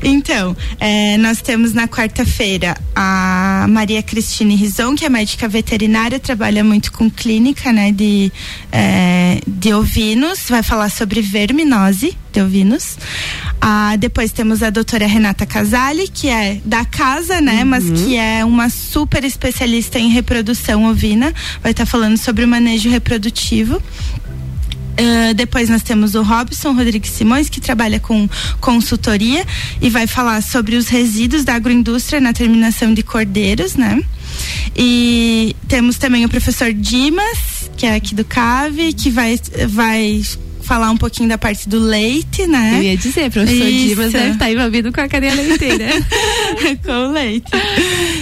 então, 0.05 0.57
é, 0.79 1.17
nós 1.17 1.41
temos 1.41 1.73
na 1.73 1.89
quarta-feira 1.89 2.77
a 2.95 3.67
Maria 3.69 4.03
Cristine 4.03 4.55
Rison, 4.55 4.95
que 4.95 5.05
é 5.05 5.09
médica 5.09 5.49
veterinária, 5.49 6.19
trabalha 6.19 6.63
muito 6.63 6.93
com 6.93 7.11
clínica, 7.11 7.73
né, 7.73 7.93
de, 7.93 8.31
é, 8.73 9.41
de 9.47 9.73
ovinos, 9.73 10.41
vai 10.49 10.63
falar 10.63 10.91
sobre 10.91 11.23
verminose 11.23 12.17
de 12.33 12.41
ovinos. 12.41 12.97
Ah, 13.61 13.97
depois 13.97 14.33
temos 14.33 14.63
a 14.63 14.71
doutora 14.71 15.07
Renata 15.07 15.45
Casali, 15.45 16.09
que 16.09 16.29
é 16.29 16.61
da 16.65 16.85
casa, 16.85 17.41
né? 17.41 17.61
Uhum. 17.61 17.67
Mas 17.67 17.85
que 17.85 18.17
é 18.17 18.45
uma 18.45 18.71
super 18.71 19.23
especialista 19.25 19.99
em 19.99 20.09
reprodução 20.09 20.85
ovina. 20.87 21.35
Vai 21.63 21.73
estar 21.73 21.85
tá 21.85 21.91
falando 21.91 22.17
sobre 22.17 22.45
o 22.45 22.49
manejo 22.49 22.89
reprodutivo. 22.89 23.83
Uh, 25.01 25.33
depois 25.33 25.71
nós 25.71 25.83
temos 25.83 26.15
o 26.15 26.23
Robson 26.23 26.73
Rodrigues 26.73 27.11
Simões, 27.11 27.49
que 27.49 27.59
trabalha 27.59 27.99
com 27.99 28.29
consultoria 28.61 29.47
e 29.81 29.89
vai 29.89 30.07
falar 30.07 30.43
sobre 30.43 30.77
os 30.77 30.89
resíduos 30.89 31.43
da 31.43 31.55
agroindústria 31.55 32.21
na 32.21 32.35
terminação 32.35 32.93
de 32.93 33.03
cordeiros, 33.03 33.77
né? 33.77 33.99
E 34.77 35.57
temos 35.67 35.97
também 35.97 36.27
o 36.27 36.29
professor 36.29 36.73
Dimas, 36.75 37.71
que 37.79 37.87
é 37.87 37.95
aqui 37.95 38.15
do 38.15 38.27
CAVE, 38.27 38.93
que 38.93 39.09
vai, 39.09 39.41
vai 39.69 40.23
falar 40.71 40.93
um 40.93 40.97
pouquinho 40.97 41.29
da 41.29 41.37
parte 41.37 41.69
do 41.69 41.81
leite, 41.81 42.47
né? 42.47 42.75
Eu 42.79 42.83
ia 42.85 42.97
dizer, 42.97 43.29
professor 43.29 43.67
Isso. 43.67 43.89
Dimas 43.89 44.13
deve 44.13 44.31
estar 44.35 44.53
envolvido 44.53 44.93
com 44.93 45.01
a 45.01 45.09
cadeia 45.09 45.35
leiteira. 45.35 45.87
com 46.87 47.09
o 47.09 47.11
leite. 47.11 47.51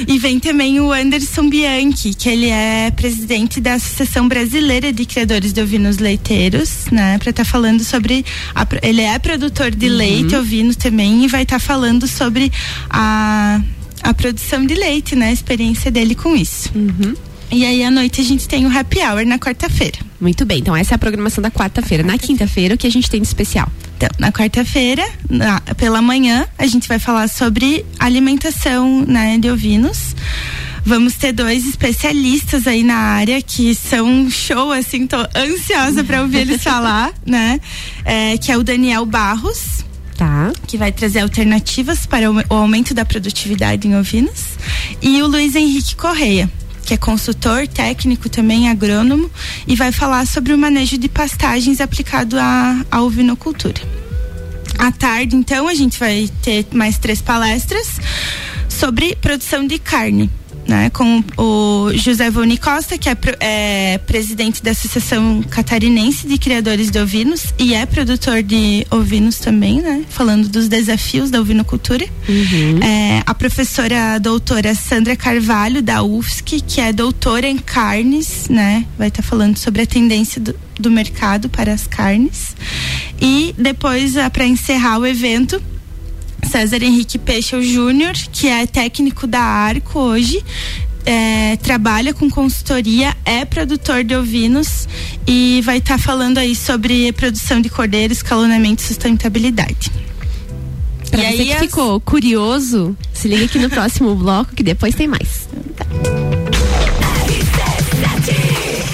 E 0.09 0.19
vem 0.19 0.41
também 0.41 0.81
o 0.81 0.91
Anderson 0.91 1.51
Bianchi, 1.51 2.15
que 2.15 2.27
ele 2.27 2.49
é 2.49 2.91
presidente 2.91 3.61
da 3.61 3.75
Associação 3.75 4.27
Brasileira 4.27 4.91
de 4.95 5.05
Criadores 5.05 5.53
de 5.53 5.61
Ovinos 5.61 5.99
Leiteiros, 5.99 6.87
né? 6.91 7.19
Para 7.19 7.29
estar 7.29 7.45
tá 7.45 7.51
falando 7.51 7.85
sobre. 7.85 8.25
A, 8.55 8.67
ele 8.83 9.03
é 9.03 9.19
produtor 9.19 9.71
de 9.71 9.91
uhum. 9.91 9.97
leite 9.97 10.35
ovino 10.35 10.75
também 10.75 11.27
e 11.27 11.29
vai 11.29 11.43
estar 11.43 11.57
tá 11.57 11.61
falando 11.61 12.09
sobre 12.09 12.51
a, 12.89 13.61
a 14.03 14.15
produção 14.15 14.65
de 14.65 14.75
leite, 14.75 15.15
né? 15.15 15.29
A 15.29 15.33
experiência 15.33 15.91
dele 15.91 16.15
com 16.15 16.35
isso. 16.35 16.71
Uhum. 16.75 17.15
E 17.51 17.65
aí 17.65 17.83
à 17.83 17.91
noite 17.91 18.21
a 18.21 18.25
gente 18.25 18.47
tem 18.47 18.67
o 18.67 18.79
happy 18.79 18.99
hour 19.01 19.25
na 19.25 19.39
quarta-feira. 19.39 19.99
Muito 20.21 20.45
bem, 20.45 20.59
então 20.59 20.77
essa 20.77 20.95
é 20.95 20.97
a 20.97 20.99
programação 20.99 21.41
da 21.41 21.51
quarta-feira. 21.51 22.03
Na 22.03 22.19
quinta-feira, 22.19 22.75
o 22.75 22.79
que 22.79 22.87
a 22.87 22.91
gente 22.91 23.09
tem 23.09 23.21
de 23.21 23.27
especial? 23.27 23.71
Então, 23.97 24.09
na 24.19 24.31
quarta-feira, 24.31 25.05
pela 25.77 26.03
manhã, 26.03 26.47
a 26.59 26.67
gente 26.67 26.87
vai 26.87 26.99
falar 26.99 27.29
sobre 27.29 27.85
alimentação 27.99 29.05
né, 29.07 29.39
de 29.39 29.51
ovinos. 29.51 30.15
vamos 30.85 31.15
ter 31.15 31.33
dois 31.33 31.67
especialistas 31.67 32.67
aí 32.67 32.83
na 32.83 32.97
área 32.97 33.41
que 33.43 33.75
são 33.75 34.07
um 34.07 34.31
show, 34.31 34.73
assim, 34.73 35.07
tô 35.07 35.17
ansiosa 35.35 36.05
para 36.05 36.23
ouvir 36.23 36.39
eles 36.39 36.63
falar, 36.65 37.13
né? 37.27 37.61
É, 38.05 38.39
que 38.39 38.53
é 38.53 38.57
o 38.57 38.63
Daniel 38.63 39.05
Barros. 39.05 39.85
Tá. 40.17 40.53
Que 40.67 40.77
vai 40.77 40.91
trazer 40.91 41.21
alternativas 41.21 42.05
para 42.05 42.31
o, 42.31 42.37
o 42.51 42.55
aumento 42.55 42.93
da 42.93 43.05
produtividade 43.05 43.87
em 43.87 43.97
ovinos. 43.97 44.59
E 45.01 45.23
o 45.23 45.29
Luiz 45.29 45.55
Henrique 45.55 45.95
Correia, 45.95 46.51
que 46.89 46.95
é 46.95 46.97
consultor 46.97 47.69
técnico 47.69 48.31
também, 48.31 48.71
agrônomo, 48.71 49.31
e 49.67 49.77
vai 49.77 49.93
falar 49.93 50.27
sobre 50.27 50.55
o 50.55 50.59
manejo 50.59 50.97
de 50.97 51.07
pastagens 51.07 51.83
aplicado 51.83 52.39
à, 52.39 52.83
à 52.91 53.03
ovinocultura. 53.03 53.83
À 54.79 54.91
tarde, 54.91 55.37
então, 55.37 55.69
a 55.69 55.75
gente 55.75 55.99
vai 55.99 56.31
ter 56.41 56.67
mais 56.73 56.97
três 56.97 57.21
palestras 57.21 58.01
sobre 58.71 59.15
produção 59.17 59.67
de 59.67 59.79
carne 59.79 60.31
né, 60.69 60.91
com 60.91 61.25
o 61.39 61.91
José 61.95 62.31
Voni 62.31 62.59
Costa, 62.59 62.99
que 62.99 63.09
é, 63.09 63.17
é, 63.41 63.99
presidente 63.99 64.63
da 64.63 64.73
Associação 64.73 65.43
Catarinense 65.49 66.29
de 66.29 66.37
Criadores 66.37 66.91
de 66.91 67.01
Ovinos 67.01 67.55
e 67.59 67.73
é 67.73 67.87
produtor 67.87 68.43
de 68.43 68.87
ovinos 68.91 69.39
também, 69.39 69.81
né, 69.81 70.05
falando 70.11 70.47
dos 70.47 70.69
desafios 70.69 71.31
da 71.31 71.41
ovinocultura. 71.41 72.05
Uhum. 72.29 72.81
É, 72.83 73.23
a 73.25 73.35
professora 73.35 74.19
doutora 74.19 74.75
Sandra 74.75 75.17
Carvalho, 75.17 75.81
da 75.81 76.03
UFSC, 76.03 76.61
que 76.61 76.81
é 76.83 76.93
doutora 76.93 77.49
em 77.49 77.57
carnes, 77.57 78.49
né, 78.51 78.85
vai 78.99 79.09
estar 79.09 79.23
tá 79.23 79.29
falando 79.29 79.57
sobre 79.57 79.81
a 79.81 79.87
tendência 79.87 80.39
do, 80.39 80.55
do 80.79 80.91
mercado 80.91 81.49
para 81.49 81.73
as 81.73 81.87
carnes. 81.87 82.55
E 83.19 83.55
depois, 83.57 84.15
para 84.33 84.47
encerrar 84.47 84.99
o 84.99 85.07
evento, 85.07 85.63
César 86.47 86.83
Henrique 86.83 87.19
Peixe 87.19 87.61
Júnior, 87.63 88.13
que 88.33 88.49
é 88.49 88.67
técnico 88.67 89.27
da 89.27 89.41
Arco 89.41 89.99
hoje, 89.99 90.43
é, 91.05 91.57
trabalha 91.57 92.13
com 92.13 92.29
consultoria, 92.29 93.17
é 93.25 93.45
produtor 93.45 94.05
de 94.05 94.15
ovinos 94.15 94.87
e 95.27 95.63
vai 95.65 95.79
estar 95.79 95.97
tá 95.97 96.03
falando 96.03 96.39
aí 96.39 96.55
sobre 96.55 97.13
produção 97.13 97.61
de 97.61 97.69
cordeiros, 97.71 98.19
escalonamento 98.19 98.83
e 98.83 98.87
sustentabilidade. 98.87 99.91
Pra 101.11 101.23
e 101.23 101.37
você 101.37 101.45
que 101.45 101.53
as... 101.53 101.61
ficou 101.61 102.01
curioso, 102.01 102.97
se 103.13 103.29
liga 103.29 103.47
aqui 103.47 103.59
no 103.59 103.71
próximo 103.71 104.15
bloco 104.15 104.55
que 104.55 104.63
depois 104.63 104.95
tem 104.95 105.09
mais. 105.09 105.49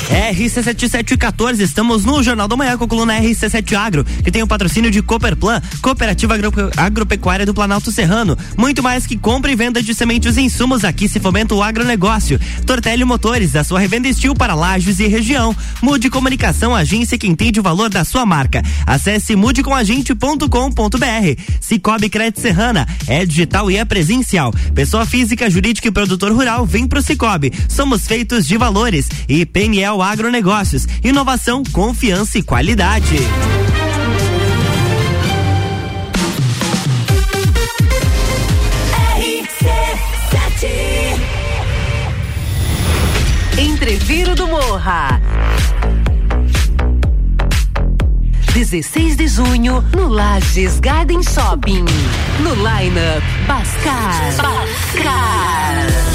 RC7714, 0.08 1.60
estamos 1.60 2.04
no 2.04 2.22
Jornal 2.22 2.46
da 2.46 2.56
Manhã 2.56 2.76
com 2.76 2.84
a 2.84 2.88
coluna 2.88 3.18
RC7 3.20 3.74
Agro, 3.74 4.04
que 4.04 4.30
tem 4.30 4.42
o 4.42 4.46
patrocínio 4.46 4.90
de 4.90 5.02
Cooperplan, 5.02 5.60
Cooperativa 5.80 6.34
Agropecuária 6.76 7.46
do 7.46 7.54
Planalto 7.54 7.90
Serrano. 7.90 8.36
Muito 8.56 8.82
mais 8.82 9.06
que 9.06 9.16
compra 9.16 9.50
e 9.50 9.56
venda 9.56 9.82
de 9.82 9.94
sementes 9.94 10.36
e 10.36 10.42
insumos, 10.42 10.84
aqui 10.84 11.08
se 11.08 11.20
fomenta 11.20 11.54
o 11.54 11.62
agronegócio. 11.62 12.38
Tortelli 12.66 13.04
Motores, 13.04 13.56
a 13.56 13.64
sua 13.64 13.80
revenda 13.80 14.08
estil 14.08 14.34
para 14.34 14.54
lajes 14.54 15.00
e 15.00 15.06
região. 15.06 15.56
Mude 15.80 16.10
Comunicação, 16.10 16.74
agência 16.74 17.16
que 17.16 17.26
entende 17.26 17.60
o 17.60 17.62
valor 17.62 17.88
da 17.88 18.04
sua 18.04 18.26
marca. 18.26 18.62
Acesse 18.86 19.34
mudecomagente.com.br. 19.34 21.42
Cicobi 21.60 22.10
Crédito 22.10 22.40
Serrana, 22.40 22.86
é 23.06 23.24
digital 23.24 23.70
e 23.70 23.76
é 23.76 23.84
presencial. 23.84 24.52
Pessoa 24.74 25.06
física, 25.06 25.48
jurídica 25.48 25.88
e 25.88 25.90
produtor 25.90 26.32
rural, 26.32 26.66
vem 26.66 26.86
pro 26.86 27.02
Cicobi. 27.02 27.52
Somos 27.68 28.06
feitos 28.06 28.46
de 28.46 28.56
valores. 28.56 29.08
E 29.28 29.46
PNL 29.46 29.93
Agronegócios. 30.02 30.86
Inovação, 31.02 31.62
confiança 31.72 32.38
e 32.38 32.42
qualidade. 32.42 33.16
Entreviro 43.58 44.34
do 44.34 44.46
Morra. 44.46 45.20
16 48.54 49.16
de 49.16 49.26
junho, 49.26 49.84
no 49.94 50.08
Lages 50.08 50.78
Garden 50.78 51.22
Shopping. 51.22 51.84
No 52.40 52.54
Lineup, 52.54 53.22
Bascar. 53.46 54.32
Bascar. 54.36 56.13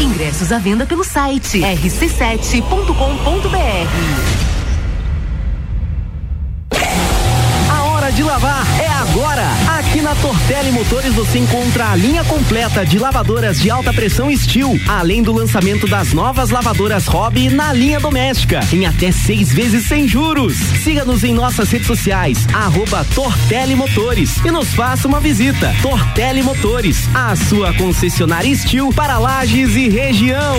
Ingressos 0.00 0.52
à 0.52 0.58
venda 0.58 0.86
pelo 0.86 1.04
site 1.04 1.60
rc7.com.br. 1.60 4.41
Na 10.02 10.16
Tortelli 10.16 10.72
Motores 10.72 11.14
você 11.14 11.38
encontra 11.38 11.90
a 11.90 11.94
linha 11.94 12.24
completa 12.24 12.84
de 12.84 12.98
lavadoras 12.98 13.60
de 13.60 13.70
alta 13.70 13.92
pressão 13.92 14.36
Steel, 14.36 14.76
além 14.88 15.22
do 15.22 15.32
lançamento 15.32 15.86
das 15.86 16.12
novas 16.12 16.50
lavadoras 16.50 17.06
Hobby 17.06 17.48
na 17.48 17.72
linha 17.72 18.00
doméstica, 18.00 18.58
em 18.72 18.84
até 18.84 19.12
seis 19.12 19.52
vezes 19.52 19.86
sem 19.86 20.08
juros. 20.08 20.56
Siga-nos 20.82 21.22
em 21.22 21.32
nossas 21.32 21.70
redes 21.70 21.86
sociais, 21.86 22.48
arroba 22.52 23.06
Tortelli 23.14 23.76
Motores 23.76 24.38
e 24.44 24.50
nos 24.50 24.74
faça 24.74 25.06
uma 25.06 25.20
visita. 25.20 25.72
Tortelli 25.80 26.42
Motores, 26.42 27.08
a 27.14 27.36
sua 27.36 27.72
concessionária 27.74 28.52
Steel 28.56 28.92
para 28.92 29.18
lajes 29.18 29.76
e 29.76 29.88
região. 29.88 30.58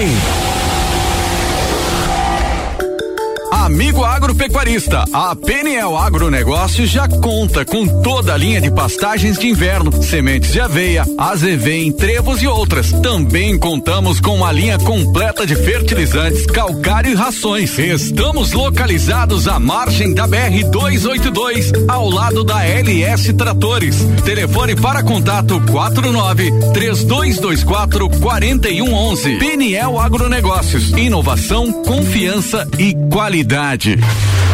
Amigo 3.74 4.06
agropecuarista, 4.06 5.04
a 5.12 5.36
PNL 5.36 5.98
Agronegócios 5.98 6.92
já 6.92 7.08
conta 7.08 7.66
com 7.66 7.88
toda 8.04 8.32
a 8.32 8.38
linha 8.38 8.62
de 8.62 8.70
pastagens 8.70 9.40
de 9.40 9.48
inverno, 9.48 9.92
sementes 10.04 10.52
de 10.52 10.60
aveia, 10.60 11.04
azevém, 11.18 11.92
trevos 11.92 12.40
e 12.44 12.46
outras. 12.48 12.92
Também 12.92 13.58
contamos 13.58 14.20
com 14.20 14.36
uma 14.36 14.52
linha 14.52 14.78
completa 14.78 15.44
de 15.48 15.56
fertilizantes, 15.56 16.46
calcário 16.46 17.14
e 17.14 17.16
rações. 17.16 17.76
Estamos 17.80 18.54
localizados 18.54 19.48
à 19.48 19.60
margem 19.60 20.14
da 20.14 20.28
BR 20.28 20.70
282, 20.70 21.72
ao 21.88 22.12
lado 22.12 22.44
da 22.44 22.64
LS 22.64 23.34
Tratores. 23.34 23.98
Telefone 24.24 24.76
para 24.76 25.02
contato 25.02 25.60
49 25.72 26.52
3224 26.74 28.08
4111. 28.20 29.40
PNL 29.40 29.98
Agronegócios, 29.98 30.92
inovação, 30.92 31.72
confiança 31.84 32.68
e 32.78 32.94
qualidade 33.10 33.63
cidade. 33.64 34.53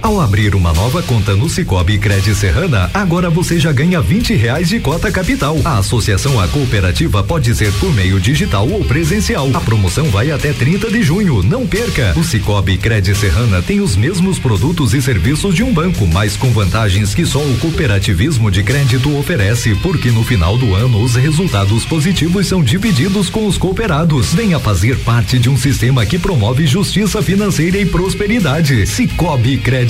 RC7 0.00 0.10
ao 0.10 0.20
abrir 0.20 0.54
uma 0.54 0.72
nova 0.72 1.02
conta 1.02 1.36
no 1.36 1.48
Cicobi 1.48 1.98
Cred 1.98 2.34
Serrana, 2.34 2.90
agora 2.94 3.28
você 3.28 3.58
já 3.58 3.70
ganha 3.70 4.00
20 4.00 4.34
reais 4.34 4.68
de 4.68 4.80
cota 4.80 5.10
capital. 5.10 5.58
A 5.64 5.78
associação 5.78 6.40
à 6.40 6.48
cooperativa 6.48 7.22
pode 7.22 7.54
ser 7.54 7.72
por 7.74 7.92
meio 7.94 8.18
digital 8.18 8.68
ou 8.68 8.84
presencial. 8.84 9.48
A 9.54 9.60
promoção 9.60 10.06
vai 10.06 10.30
até 10.30 10.52
30 10.52 10.90
de 10.90 11.02
junho. 11.02 11.42
Não 11.42 11.66
perca! 11.66 12.14
O 12.16 12.24
Cicobi 12.24 12.78
Cred 12.78 13.14
Serrana 13.14 13.62
tem 13.62 13.80
os 13.80 13.94
mesmos 13.94 14.38
produtos 14.38 14.94
e 14.94 15.02
serviços 15.02 15.54
de 15.54 15.62
um 15.62 15.72
banco, 15.72 16.06
mas 16.06 16.36
com 16.36 16.50
vantagens 16.50 17.14
que 17.14 17.26
só 17.26 17.40
o 17.40 17.58
cooperativismo 17.58 18.50
de 18.50 18.62
crédito 18.62 19.16
oferece, 19.16 19.74
porque 19.76 20.10
no 20.10 20.24
final 20.24 20.56
do 20.56 20.74
ano 20.74 21.02
os 21.02 21.14
resultados 21.14 21.84
positivos 21.84 22.46
são 22.46 22.62
divididos 22.62 23.28
com 23.28 23.46
os 23.46 23.58
cooperados. 23.58 24.32
Venha 24.32 24.58
fazer 24.58 24.98
parte 25.00 25.38
de 25.38 25.48
um 25.48 25.56
sistema 25.56 26.06
que 26.06 26.18
promove 26.18 26.66
justiça 26.66 27.22
financeira 27.22 27.78
e 27.78 27.86
prosperidade. 27.86 28.86
Cicobi 28.86 29.58
Cred 29.58 29.89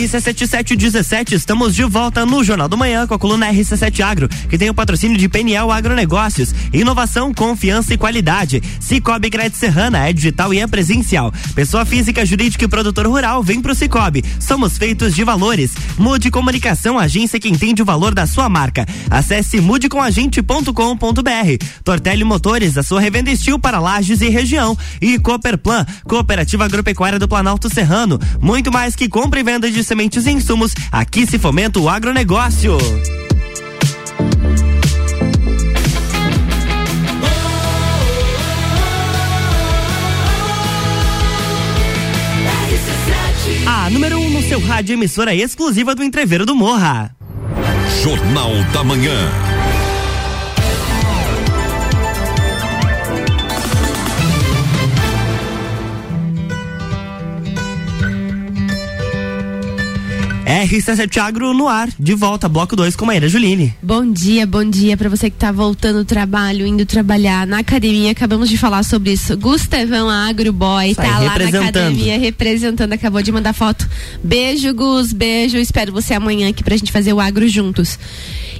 RC7717, 0.00 1.32
estamos 1.32 1.74
de 1.74 1.84
volta 1.84 2.24
no 2.24 2.42
Jornal 2.42 2.68
do 2.68 2.78
Manhã 2.78 3.06
com 3.06 3.12
a 3.12 3.18
coluna 3.18 3.52
RC7 3.52 4.00
Agro, 4.00 4.28
que 4.48 4.56
tem 4.56 4.70
o 4.70 4.74
patrocínio 4.74 5.18
de 5.18 5.28
Peniel 5.28 5.70
Agronegócios, 5.70 6.54
inovação, 6.72 7.34
confiança 7.34 7.92
e 7.92 7.98
qualidade. 7.98 8.62
Cicobi 8.80 9.28
Crédito 9.28 9.58
Serrana 9.58 10.08
é 10.08 10.12
digital 10.12 10.54
e 10.54 10.60
é 10.60 10.66
presencial. 10.66 11.30
Pessoa 11.54 11.84
física, 11.84 12.24
jurídica 12.24 12.64
e 12.64 12.68
produtor 12.68 13.06
rural, 13.06 13.42
vem 13.42 13.60
pro 13.60 13.74
Cicobi. 13.74 14.24
Somos 14.38 14.78
feitos 14.78 15.14
de 15.14 15.22
valores. 15.22 15.72
Mude 15.98 16.30
Comunicação, 16.30 16.98
agência 16.98 17.38
que 17.38 17.50
entende 17.50 17.82
o 17.82 17.84
valor 17.84 18.14
da 18.14 18.26
sua 18.26 18.48
marca. 18.48 18.86
Acesse 19.10 19.60
mudecomagente.com.br. 19.60 21.64
Tortelli 21.84 22.24
Motores, 22.24 22.78
a 22.78 22.82
sua 22.82 23.00
revenda 23.00 23.30
estil 23.30 23.58
para 23.58 23.78
lajes 23.78 24.22
e 24.22 24.30
região. 24.30 24.76
E 24.98 25.18
Cooperplan, 25.18 25.84
Cooperativa 26.04 26.64
Agropecuária 26.64 27.18
do 27.18 27.28
Planalto 27.28 27.68
Serrano. 27.68 28.18
Muito 28.40 28.72
mais 28.72 28.96
que 28.96 29.08
compra 29.08 29.40
e 29.40 29.42
venda 29.42 29.70
de 29.70 29.89
sementes 29.90 30.24
e 30.24 30.30
insumos, 30.30 30.72
aqui 30.92 31.26
se 31.26 31.36
fomenta 31.36 31.80
o 31.80 31.88
agronegócio. 31.88 32.78
A 43.66 43.90
número 43.90 44.20
1 44.20 44.26
um 44.26 44.30
no 44.30 44.42
seu 44.42 44.60
rádio 44.60 44.92
emissora 44.92 45.34
exclusiva 45.34 45.92
do 45.92 46.04
Entreveiro 46.04 46.46
do 46.46 46.54
Morra. 46.54 47.10
Jornal 48.00 48.52
da 48.72 48.84
Manhã. 48.84 49.59
RC7 60.50 61.18
Agro 61.18 61.54
no 61.54 61.68
ar, 61.68 61.88
de 61.96 62.12
volta, 62.12 62.48
bloco 62.48 62.74
2 62.74 62.96
com 62.96 63.06
Maíra 63.06 63.28
Juline. 63.28 63.72
Bom 63.80 64.10
dia, 64.10 64.44
bom 64.44 64.64
dia 64.64 64.96
para 64.96 65.08
você 65.08 65.30
que 65.30 65.36
tá 65.36 65.52
voltando 65.52 65.98
do 65.98 66.04
trabalho, 66.04 66.66
indo 66.66 66.84
trabalhar 66.84 67.46
na 67.46 67.60
academia. 67.60 68.10
Acabamos 68.10 68.48
de 68.48 68.58
falar 68.58 68.82
sobre 68.82 69.12
isso. 69.12 69.36
Gustavão 69.36 70.10
Agroboy 70.10 70.92
tá 70.96 71.20
lá 71.20 71.38
na 71.38 71.68
academia 71.68 72.18
representando, 72.18 72.92
acabou 72.92 73.22
de 73.22 73.30
mandar 73.30 73.52
foto. 73.52 73.88
Beijo, 74.24 74.74
Gus, 74.74 75.12
beijo. 75.12 75.56
Espero 75.56 75.92
você 75.92 76.14
amanhã 76.14 76.48
aqui 76.48 76.64
pra 76.64 76.76
gente 76.76 76.90
fazer 76.90 77.12
o 77.12 77.20
agro 77.20 77.46
juntos. 77.46 77.96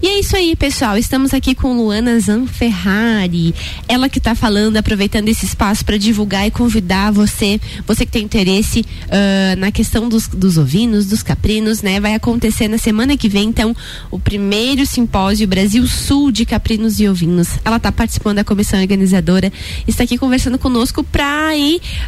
E 0.03 0.07
é 0.07 0.19
isso 0.21 0.35
aí, 0.35 0.57
pessoal. 0.57 0.97
Estamos 0.97 1.35
aqui 1.35 1.55
com 1.55 1.77
Luana 1.77 2.19
Zanferrari. 2.19 3.55
Ela 3.87 4.09
que 4.09 4.17
está 4.17 4.35
falando, 4.35 4.79
aproveitando 4.79 5.29
esse 5.29 5.45
espaço 5.45 5.85
para 5.85 5.99
divulgar 5.99 6.47
e 6.47 6.51
convidar 6.51 7.11
você, 7.11 7.61
você 7.87 8.07
que 8.07 8.13
tem 8.13 8.25
interesse 8.25 8.81
uh, 8.81 9.59
na 9.59 9.71
questão 9.71 10.09
dos, 10.09 10.27
dos 10.27 10.57
ovinos, 10.57 11.05
dos 11.05 11.23
caprinos, 11.23 11.83
né? 11.83 12.01
Vai 12.01 12.15
acontecer 12.15 12.67
na 12.67 12.79
semana 12.79 13.15
que 13.15 13.29
vem, 13.29 13.49
então, 13.49 13.77
o 14.11 14.19
primeiro 14.19 14.87
simpósio 14.87 15.47
Brasil 15.47 15.87
Sul 15.87 16.33
de 16.33 16.47
Caprinos 16.47 16.99
e 16.99 17.07
Ovinos. 17.07 17.59
Ela 17.63 17.77
está 17.77 17.93
participando 17.93 18.37
da 18.37 18.45
comissão 18.45 18.81
organizadora, 18.81 19.53
está 19.87 20.05
aqui 20.05 20.17
conversando 20.17 20.59
conosco 20.59 21.05
para 21.05 21.51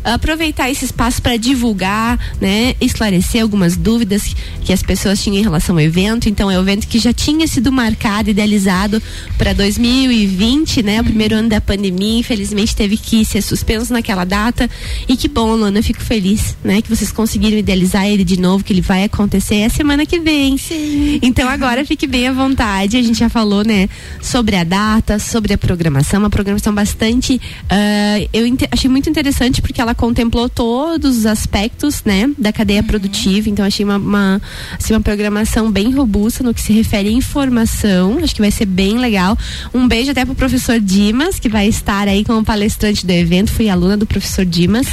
aproveitar 0.02 0.70
esse 0.70 0.87
espaço 0.87 1.20
para 1.20 1.37
divulgar, 1.37 2.18
né? 2.40 2.75
Esclarecer 2.80 3.42
algumas 3.42 3.76
dúvidas 3.76 4.34
que 4.64 4.72
as 4.72 4.82
pessoas 4.82 5.22
tinham 5.22 5.40
em 5.40 5.42
relação 5.42 5.76
ao 5.76 5.80
evento. 5.82 6.26
Então, 6.26 6.50
é 6.50 6.58
um 6.58 6.62
evento 6.62 6.88
que 6.88 6.99
já 6.99 7.12
tinha 7.12 7.46
sido 7.46 7.66
uma 7.66 7.82
marcado, 7.83 8.31
idealizado 8.31 9.03
para 9.37 9.53
2020, 9.53 10.83
né? 10.83 11.01
O 11.01 11.05
primeiro 11.05 11.35
ano 11.35 11.49
da 11.49 11.61
pandemia, 11.61 12.21
infelizmente 12.21 12.77
teve 12.77 12.97
que 12.97 13.25
ser 13.25 13.43
suspenso 13.43 13.93
naquela 13.93 14.25
data. 14.25 14.71
E 15.09 15.17
que 15.17 15.29
bom, 15.29 15.57
Luana, 15.57 15.81
eu 15.81 15.83
fico 15.83 16.01
feliz, 16.01 16.57
né? 16.62 16.81
Que 16.81 16.89
vocês 16.89 17.11
conseguiram 17.11 17.59
idealizar 17.59 18.07
ele 18.07 18.25
de 18.25 18.39
novo, 18.39 18.62
que 18.62 18.73
ele 18.73 18.81
vai 18.81 19.05
acontecer 19.05 19.65
a 19.65 19.71
semana 19.71 20.07
que 20.07 20.21
vem. 20.21 20.57
Sim. 20.57 21.19
Então 21.23 21.49
agora 21.49 21.85
fique 21.85 22.07
bem 22.07 22.29
à 22.29 22.33
vontade. 22.33 22.97
A 22.97 23.03
gente 23.03 23.19
já 23.19 23.29
falou, 23.29 23.65
né? 23.65 23.89
Sobre 24.21 24.55
a 24.57 24.65
data, 24.65 25.19
sobre 25.19 25.53
a 25.55 25.59
programação, 25.59 26.21
uma 26.21 26.31
programação 26.31 26.73
bastante. 26.73 27.35
Uh, 27.35 28.29
eu 28.33 28.45
achei 28.71 28.89
muito 28.89 29.11
interessante 29.11 29.61
porque 29.61 29.81
ela 29.81 29.95
contemplou 29.95 30.49
todos 30.49 31.19
os 31.19 31.27
aspectos, 31.27 32.03
né? 32.05 32.31
Da 32.39 32.53
cadeia 32.53 32.81
uhum. 32.81 32.87
produtiva. 32.87 33.51
Então 33.51 33.65
achei 33.65 33.85
uma, 33.85 33.97
uma, 33.97 34.41
assim, 34.79 34.95
uma 34.95 35.01
programação 35.01 35.71
bem 35.71 35.91
robusta 35.91 36.45
no 36.45 36.55
que 36.55 36.61
se 36.61 36.73
refere 36.73 37.09
à 37.09 37.12
acho 38.23 38.35
que 38.35 38.41
vai 38.41 38.50
ser 38.50 38.67
bem 38.67 38.99
legal. 38.99 39.37
Um 39.73 39.88
beijo 39.88 40.11
até 40.11 40.25
pro 40.25 40.35
professor 40.35 40.79
Dimas, 40.81 41.38
que 41.38 41.49
vai 41.49 41.66
estar 41.66 42.09
aí 42.09 42.25
como 42.25 42.44
palestrante 42.44 43.07
do 43.07 43.11
evento. 43.11 43.51
Fui 43.51 43.68
aluna 43.68 43.96
do 43.96 44.07
professor 44.07 44.44
Dimas. 44.44 44.87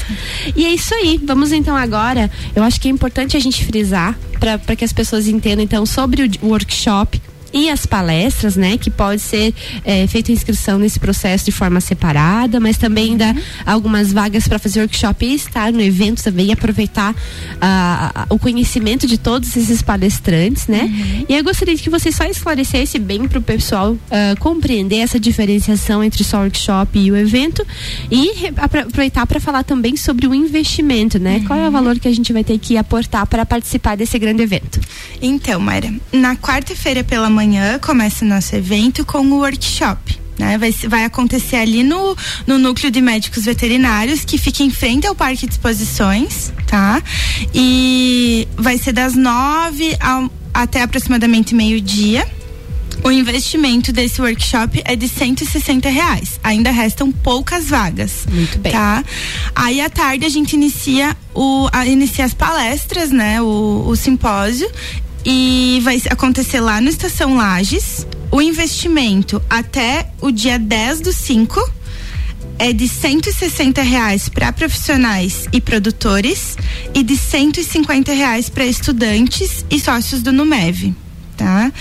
E 0.56 0.66
é 0.66 0.74
isso 0.74 0.94
aí. 0.96 1.20
Vamos 1.24 1.52
então 1.52 1.76
agora. 1.76 2.30
Eu 2.56 2.64
acho 2.64 2.80
que 2.80 2.88
é 2.88 2.92
importante 2.92 3.36
a 3.36 3.40
gente 3.40 3.66
frisar 3.66 4.18
para 4.40 4.76
que 4.76 4.86
as 4.86 4.94
pessoas 4.94 5.28
entendam 5.28 5.64
então 5.64 5.86
sobre 5.86 6.24
o 6.42 6.48
workshop 6.48 7.22
e 7.54 7.70
as 7.70 7.86
palestras, 7.86 8.56
né, 8.56 8.78
que 8.78 8.90
pode 8.90 9.22
ser 9.22 9.54
é, 9.84 10.06
feita 10.08 10.32
inscrição 10.32 10.78
nesse 10.78 11.00
processo 11.00 11.46
de 11.46 11.52
forma 11.52 11.82
separada, 11.82 12.60
mas 12.60 12.78
também 12.78 13.18
dá 13.18 13.36
algumas 13.66 14.14
vagas 14.14 14.48
para 14.48 14.60
fazer 14.60 14.82
workshop 14.82 15.26
e 15.26 15.34
estar 15.34 15.72
no 15.72 15.82
evento 15.82 16.24
também, 16.24 16.52
aproveitar 16.52 17.14
uh, 17.14 18.26
o 18.30 18.38
conhecimento 18.38 19.08
de 19.08 19.18
todos 19.18 19.56
esses 19.56 19.82
palestrantes, 19.82 20.68
né? 20.68 20.84
Uhum. 20.84 21.26
E 21.28 21.36
eu 21.36 21.44
gostaria 21.44 21.76
que 21.76 21.90
você 21.90 22.12
só 22.12 22.26
esclarecesse 22.26 23.00
bem 23.00 23.28
para 23.28 23.40
o 23.40 23.42
pessoal 23.42 23.94
uh, 23.94 24.40
compreender 24.40 24.98
essa 24.98 25.20
diferenciação 25.20 26.04
entre 26.04 26.24
o 26.24 26.38
workshop 26.38 27.00
e 27.00 27.12
o 27.12 27.18
evento 27.18 27.66
e 28.12 28.48
aproveitar 28.58 29.26
para 29.26 29.40
falar 29.40 29.64
também 29.64 29.98
sobre 29.98 30.28
o 30.28 30.36
investimento, 30.36 31.18
né? 31.20 31.38
Uhum. 31.38 31.46
Qual 31.46 31.60
é 31.60 31.68
o 31.68 31.72
valor 31.72 32.00
que 32.00 32.08
a 32.08 32.14
gente 32.14 32.32
vai 32.32 32.44
ter 32.44 32.58
que 32.60 32.78
aportar 32.78 33.26
para 33.26 33.46
participar 33.46 33.98
desse 33.98 34.18
grande 34.20 34.44
evento? 34.44 34.80
Então, 35.22 35.60
Mayra, 35.60 35.94
na 36.14 36.36
quarta-feira 36.36 37.04
pela 37.04 37.30
manhã 37.30 37.39
amanhã 37.40 37.80
começa 37.80 38.26
o 38.26 38.28
nosso 38.28 38.54
evento 38.54 39.06
com 39.06 39.20
o 39.20 39.38
workshop. 39.38 40.20
Né? 40.38 40.58
Vai, 40.58 40.72
vai 40.72 41.06
acontecer 41.06 41.56
ali 41.56 41.84
no, 41.84 42.16
no 42.46 42.60
núcleo 42.60 42.92
de 42.92 43.00
médicos 43.00 43.46
veterinários 43.46 44.26
que 44.26 44.38
fica 44.38 44.62
em 44.62 44.70
frente 44.70 45.08
ao 45.08 45.16
parque 45.16 45.48
de 45.48 45.54
exposições, 45.54 46.52
tá? 46.68 47.02
E 47.54 48.46
vai 48.58 48.78
ser 48.78 48.92
das 48.92 49.16
nove 49.16 49.96
ao, 50.02 50.30
até 50.54 50.82
aproximadamente 50.82 51.56
meio-dia. 51.56 52.28
O 53.04 53.10
investimento 53.10 53.94
desse 53.94 54.22
workshop 54.22 54.82
é 54.84 54.98
de 54.98 55.08
160 55.08 55.88
reais. 55.88 56.40
Ainda 56.44 56.72
restam 56.72 57.10
poucas 57.10 57.70
vagas. 57.70 58.26
Muito 58.30 58.60
bem. 58.60 58.74
Tá? 58.74 59.04
Aí 59.56 59.80
à 59.80 59.90
tarde 59.90 60.26
a 60.26 60.30
gente 60.30 60.54
inicia 60.54 61.16
o 61.34 61.70
a, 61.72 61.86
inicia 61.86 62.26
as 62.26 62.34
palestras, 62.34 63.12
né? 63.12 63.42
O, 63.42 63.86
o 63.88 63.96
simpósio 63.96 64.70
e 65.26 65.80
vai 65.84 66.02
acontecer 66.10 66.60
lá 66.60 66.80
no 66.82 66.90
Estação 66.90 67.36
Lages. 67.36 68.06
O 68.32 68.42
investimento 68.42 69.42
até 69.50 70.12
o 70.22 70.32
dia 70.32 70.60
10 70.60 71.02
do 71.02 71.12
5 71.12 71.80
é 72.60 72.74
de 72.74 72.88
160 72.88 73.82
reais 73.82 74.30
para 74.30 74.52
profissionais 74.52 75.48
e 75.52 75.62
produtores 75.62 76.58
e 76.94 77.02
de 77.02 77.18
150 77.18 78.12
reais 78.14 78.50
para 78.50 78.66
estudantes 78.66 79.66
e 79.70 79.80
sócios 79.80 80.22
do 80.22 80.32
Numev, 80.32 80.94
tá? 81.38 81.72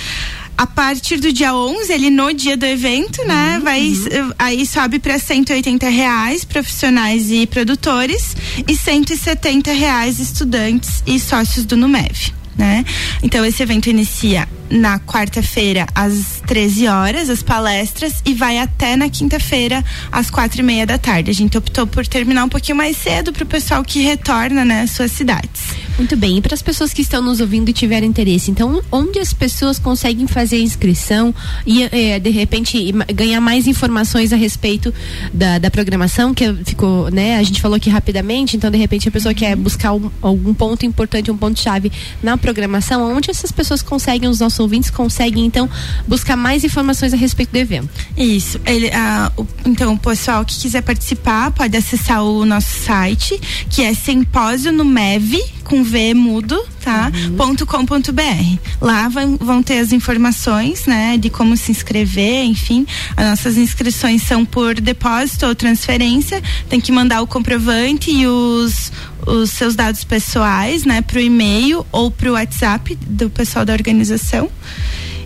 A 0.57 0.67
partir 0.67 1.19
do 1.19 1.33
dia 1.33 1.55
11, 1.55 1.93
ele 1.93 2.11
no 2.11 2.33
dia 2.33 2.57
do 2.57 2.67
evento, 2.67 3.25
né, 3.25 3.59
uhum, 3.59 3.65
vai 3.65 3.83
uhum. 3.91 4.33
aí 4.39 4.67
sobe 4.67 4.99
para 4.99 5.19
180 5.19 5.89
reais 5.89 6.45
profissionais 6.45 7.31
e 7.31 7.47
produtores 7.47 8.37
e 8.67 8.75
170 8.75 9.71
reais 9.73 10.19
estudantes 10.19 11.03
e 11.07 11.21
sócios 11.21 11.65
do 11.65 11.77
Numev 11.77 12.38
né? 12.59 12.85
Então 13.23 13.45
esse 13.45 13.63
evento 13.63 13.89
inicia 13.89 14.49
na 14.71 14.99
quarta-feira 14.99 15.87
às 15.95 16.43
13 16.47 16.87
horas 16.89 17.31
as 17.31 17.43
palestras 17.43 18.23
e 18.25 18.35
vai 18.35 18.59
até 18.59 18.97
na 18.97 19.09
quinta-feira 19.09 19.85
às 20.13 20.31
quatro 20.31 20.61
e 20.61 20.63
meia 20.63 20.87
da 20.87 20.99
tarde. 20.99 21.31
A 21.31 21.35
gente 21.35 21.57
optou 21.57 21.87
por 21.87 22.07
terminar 22.07 22.45
um 22.45 22.49
pouquinho 22.49 22.77
mais 22.77 22.97
cedo 22.97 23.33
para 23.33 23.45
o 23.45 23.47
pessoal 23.47 23.83
que 23.83 24.01
retorna 24.01 24.65
né 24.65 24.83
às 24.83 24.91
suas 24.91 25.13
cidades. 25.13 25.63
Muito 25.97 26.17
bem. 26.17 26.39
E 26.39 26.41
para 26.41 26.55
as 26.55 26.63
pessoas 26.63 26.93
que 26.93 27.03
estão 27.03 27.23
nos 27.23 27.41
ouvindo 27.41 27.69
e 27.69 27.73
tiverem 27.73 28.09
interesse, 28.09 28.51
então 28.51 28.81
onde 28.93 29.19
as 29.19 29.33
pessoas 29.33 29.79
conseguem 29.79 30.27
fazer 30.27 30.57
a 30.57 30.61
inscrição 30.61 31.35
e 31.67 31.83
eh, 31.83 32.21
de 32.21 32.31
repente 32.31 32.93
ganhar 33.15 33.41
mais 33.41 33.67
informações 33.67 34.33
a 34.33 34.37
respeito 34.37 34.95
da, 35.33 35.59
da 35.59 35.71
programação 35.71 36.33
que 36.33 36.53
ficou, 36.65 37.11
né? 37.11 37.37
A 37.37 37.43
gente 37.43 37.61
falou 37.61 37.77
aqui 37.77 37.91
rapidamente. 37.91 38.57
Então 38.57 38.71
de 38.71 38.79
repente 38.79 39.09
a 39.09 39.11
pessoa 39.13 39.35
quer 39.35 39.57
buscar 39.57 39.93
um, 39.93 40.11
algum 40.23 40.55
ponto 40.55 40.87
importante, 40.87 41.31
um 41.31 41.37
ponto 41.37 41.59
chave 41.59 41.91
na 42.23 42.37
programação, 42.37 43.03
onde 43.17 43.31
essas 43.31 43.51
pessoas 43.51 43.83
conseguem 43.83 44.29
os 44.29 44.39
nossos 44.39 44.58
nossos 44.59 44.61
ouvintes 44.61 44.91
conseguem 44.91 45.47
então 45.47 45.71
buscar 46.07 46.37
mais 46.37 46.65
informações 46.65 47.15
a 47.15 47.17
respeito 47.17 47.51
do 47.51 47.57
evento. 47.57 47.89
Isso. 48.17 48.61
Ele, 48.67 48.91
ah, 48.91 49.33
o, 49.37 49.47
então, 49.65 49.95
o 49.95 49.99
pessoal 49.99 50.45
que 50.45 50.59
quiser 50.59 50.83
participar 50.83 51.51
pode 51.53 51.77
acessar 51.77 52.23
o 52.23 52.45
nosso 52.45 52.85
site, 52.85 53.41
que 53.71 53.83
é 53.83 53.95
simpósio 53.95 54.73
no 54.73 54.85
MEV, 54.85 55.41
com 55.65 55.85
V 55.85 56.15
mudo, 56.15 56.59
tá? 56.83 57.13
Uhum. 57.15 57.37
Ponto 57.37 57.67
.com.br. 57.67 58.59
Lá 58.81 59.09
vão, 59.09 59.37
vão 59.37 59.63
ter 59.63 59.79
as 59.79 59.93
informações, 59.93 60.87
né, 60.87 61.19
de 61.19 61.29
como 61.29 61.57
se 61.57 61.71
inscrever, 61.71 62.45
enfim. 62.45 62.87
As 63.17 63.27
nossas 63.27 63.57
inscrições 63.59 64.23
são 64.23 64.45
por 64.45 64.81
depósito 64.81 65.47
ou 65.47 65.55
transferência. 65.55 66.43
Tem 66.69 66.81
que 66.81 66.91
mandar 66.91 67.21
o 67.21 67.27
comprovante 67.27 68.11
e 68.11 68.27
os 68.27 68.91
os 69.29 69.51
seus 69.51 69.77
dados 69.77 70.05
pessoais, 70.05 70.85
né, 70.85 71.03
pro 71.03 71.21
e-mail 71.21 71.87
ou 71.93 72.11
pro 72.11 72.33
WhatsApp 72.33 72.97
do 73.07 73.29
pessoal 73.29 73.65
da 73.65 73.73
organização 73.73 74.51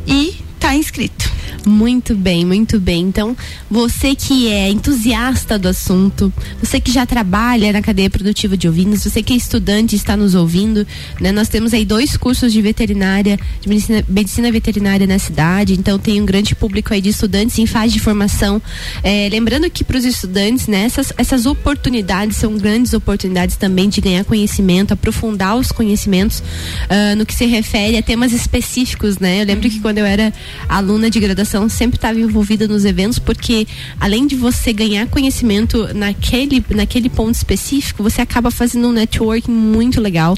e 0.07 0.37
tá 0.59 0.75
inscrito. 0.75 1.31
Muito 1.65 2.17
bem, 2.17 2.45
muito 2.45 2.81
bem. 2.81 3.03
Então, 3.03 3.37
você 3.71 4.17
que 4.17 4.49
é 4.49 4.69
entusiasta 4.69 5.57
do 5.59 5.69
assunto, 5.69 6.33
você 6.61 6.81
que 6.81 6.91
já 6.91 7.07
trabalha 7.07 7.73
na 7.73 7.81
cadeia 7.81 8.11
produtiva 8.11 8.57
de 8.57 8.69
ovinos, 8.69 9.05
você 9.05 9.23
que 9.23 9.33
é 9.33 9.37
estudante 9.37 9.95
e 9.95 9.97
está 9.97 10.17
nos 10.17 10.35
ouvindo, 10.35 10.85
né? 11.21 11.31
Nós 11.31 11.49
temos 11.49 11.73
aí 11.73 11.85
dois 11.85 12.17
cursos 12.17 12.53
de 12.53 12.61
veterinária, 12.61 13.39
de 13.61 13.69
medicina, 13.69 14.05
medicina 14.09 14.51
veterinária 14.51 15.07
na 15.07 15.19
cidade, 15.19 15.75
então 15.75 15.99
tem 15.99 16.21
um 16.21 16.27
grande 16.27 16.55
público 16.55 16.93
aí 16.93 17.01
de 17.01 17.11
estudantes 17.11 17.57
em 17.59 17.67
fase 17.67 17.93
de 17.93 18.01
formação. 18.01 18.61
É, 19.05 19.29
lembrando 19.31 19.71
que 19.71 19.85
para 19.85 19.97
os 19.97 20.05
estudantes, 20.05 20.67
né, 20.67 20.85
essas, 20.85 21.13
essas 21.17 21.47
oportunidades 21.47 22.39
são 22.39 22.57
grandes 22.57 22.93
oportunidades 22.93 23.55
também 23.55 23.89
de 23.89 24.01
ganhar 24.01 24.25
conhecimento, 24.25 24.95
aprofundar 24.95 25.57
os 25.57 25.71
conhecimentos 25.71 26.43
ah, 26.89 27.15
no 27.15 27.25
que 27.25 27.35
se 27.35 27.47
refere 27.47 27.97
a 27.97 28.03
temas 28.03 28.33
específicos, 28.33 29.19
né? 29.19 29.43
Eu 29.43 29.47
lembro 29.47 29.71
que 29.71 29.79
quando 29.79 29.99
eu 29.99 30.07
era 30.07 30.33
aluna 30.69 31.09
de 31.09 31.21
graduação 31.21 31.52
sempre 31.69 31.97
estava 31.97 32.19
envolvida 32.19 32.67
nos 32.69 32.85
eventos 32.85 33.19
porque 33.19 33.67
além 34.01 34.27
de 34.27 34.37
você 34.37 34.73
ganhar 34.73 35.07
conhecimento 35.07 35.89
naquele 35.95 36.65
naquele 36.71 37.09
ponto 37.09 37.35
específico, 37.35 38.03
você 38.03 38.21
acaba 38.21 38.51
fazendo 38.51 38.89
um 38.89 38.93
networking 38.93 39.51
muito 39.51 40.01
legal, 40.01 40.37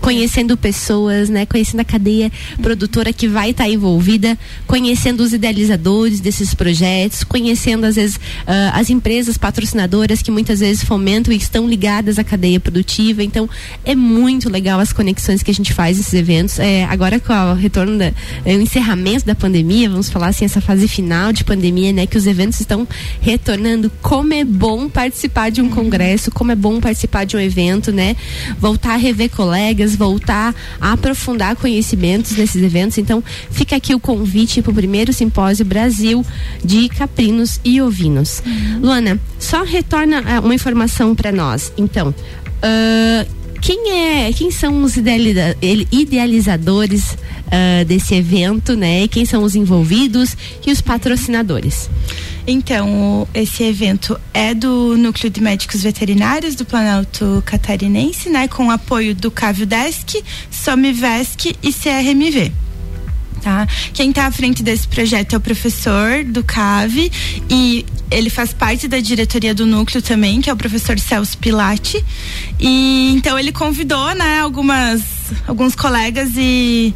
conhecendo 0.00 0.56
pessoas, 0.56 1.28
né, 1.28 1.46
conhecendo 1.46 1.80
a 1.80 1.84
cadeia 1.84 2.30
produtora 2.62 3.12
que 3.12 3.28
vai 3.28 3.50
estar 3.50 3.68
envolvida, 3.68 4.38
conhecendo 4.66 5.20
os 5.20 5.32
idealizadores 5.32 6.20
desses 6.20 6.54
projetos, 6.54 7.24
conhecendo 7.24 7.84
às 7.84 7.96
vezes 7.96 8.18
ah, 8.46 8.72
as 8.74 8.90
empresas 8.90 9.38
patrocinadoras 9.38 10.22
que 10.22 10.30
muitas 10.30 10.60
vezes 10.60 10.82
fomentam 10.82 11.32
e 11.32 11.36
estão 11.36 11.68
ligadas 11.68 12.18
à 12.18 12.24
cadeia 12.24 12.60
produtiva. 12.60 13.22
Então 13.22 13.48
é 13.84 13.94
muito 13.94 14.48
legal 14.48 14.80
as 14.80 14.92
conexões 14.92 15.42
que 15.42 15.50
a 15.50 15.54
gente 15.54 15.72
faz 15.72 15.96
nesses 15.98 16.14
eventos. 16.14 16.58
É, 16.58 16.84
agora 16.84 17.20
com 17.20 17.32
o 17.32 17.54
retorno 17.54 17.98
da, 17.98 18.12
é, 18.44 18.56
o 18.56 18.60
encerramento 18.60 19.24
da 19.24 19.34
pandemia, 19.34 19.88
vamos 19.88 20.08
falar 20.08 20.28
assim 20.28 20.44
essa 20.48 20.60
fase 20.60 20.88
final 20.88 21.32
de 21.32 21.44
pandemia, 21.44 21.92
né, 21.92 22.06
que 22.06 22.16
os 22.16 22.26
eventos 22.26 22.58
estão 22.60 22.86
retornando. 23.20 23.90
Como 24.02 24.34
é 24.34 24.44
bom 24.44 24.88
participar 24.88 25.50
de 25.50 25.60
um 25.60 25.68
congresso, 25.68 26.30
como 26.30 26.50
é 26.50 26.54
bom 26.54 26.80
participar 26.80 27.24
de 27.24 27.36
um 27.36 27.40
evento, 27.40 27.92
né? 27.92 28.16
Voltar 28.58 28.94
a 28.94 28.96
rever 28.96 29.30
colegas, 29.30 29.94
voltar 29.94 30.54
a 30.80 30.92
aprofundar 30.92 31.54
conhecimentos 31.56 32.32
nesses 32.32 32.62
eventos. 32.62 32.98
Então, 32.98 33.22
fica 33.50 33.76
aqui 33.76 33.94
o 33.94 34.00
convite 34.00 34.62
para 34.62 34.72
o 34.72 34.74
primeiro 34.74 35.12
simpósio 35.12 35.64
Brasil 35.64 36.24
de 36.64 36.88
caprinos 36.88 37.60
e 37.64 37.80
ovinos. 37.80 38.42
Luana, 38.80 39.20
só 39.38 39.62
retorna 39.62 40.22
ah, 40.26 40.40
uma 40.40 40.54
informação 40.54 41.14
para 41.14 41.30
nós. 41.30 41.72
Então, 41.76 42.14
ah, 42.62 43.26
quem 43.60 43.90
é, 43.90 44.32
quem 44.32 44.50
são 44.50 44.82
os 44.82 44.96
idealizadores 44.96 47.16
ah, 47.50 47.84
desse 47.84 48.14
evento, 48.14 48.76
né? 48.76 49.08
Quem 49.08 49.24
são 49.24 49.42
os 49.42 49.54
envolvidos 49.54 50.36
e 50.66 50.70
os 50.70 50.80
patrocinadores? 50.80 51.88
Então, 52.46 53.28
esse 53.34 53.62
evento 53.62 54.18
é 54.32 54.54
do 54.54 54.96
Núcleo 54.96 55.30
de 55.30 55.40
Médicos 55.40 55.82
Veterinários 55.82 56.54
do 56.54 56.64
Planalto 56.64 57.42
Catarinense, 57.44 58.30
né? 58.30 58.48
Com 58.48 58.70
apoio 58.70 59.14
do 59.14 59.30
Cávio 59.30 59.66
Desk, 59.66 60.22
Somivesc 60.50 61.54
e 61.62 61.72
CRMV. 61.72 62.67
Tá? 63.40 63.66
Quem 63.92 64.10
está 64.10 64.26
à 64.26 64.30
frente 64.30 64.62
desse 64.62 64.86
projeto 64.88 65.34
é 65.34 65.36
o 65.36 65.40
professor 65.40 66.24
do 66.24 66.42
CAVE 66.42 67.10
e 67.48 67.86
ele 68.10 68.30
faz 68.30 68.52
parte 68.52 68.88
da 68.88 69.00
diretoria 69.00 69.54
do 69.54 69.66
núcleo 69.66 70.02
também, 70.02 70.40
que 70.40 70.50
é 70.50 70.52
o 70.52 70.56
professor 70.56 70.98
Celso 70.98 71.38
Pilati. 71.38 72.04
E 72.58 73.12
então 73.14 73.38
ele 73.38 73.52
convidou, 73.52 74.14
né, 74.14 74.40
algumas 74.40 75.02
alguns 75.46 75.74
colegas 75.74 76.30
e 76.36 76.94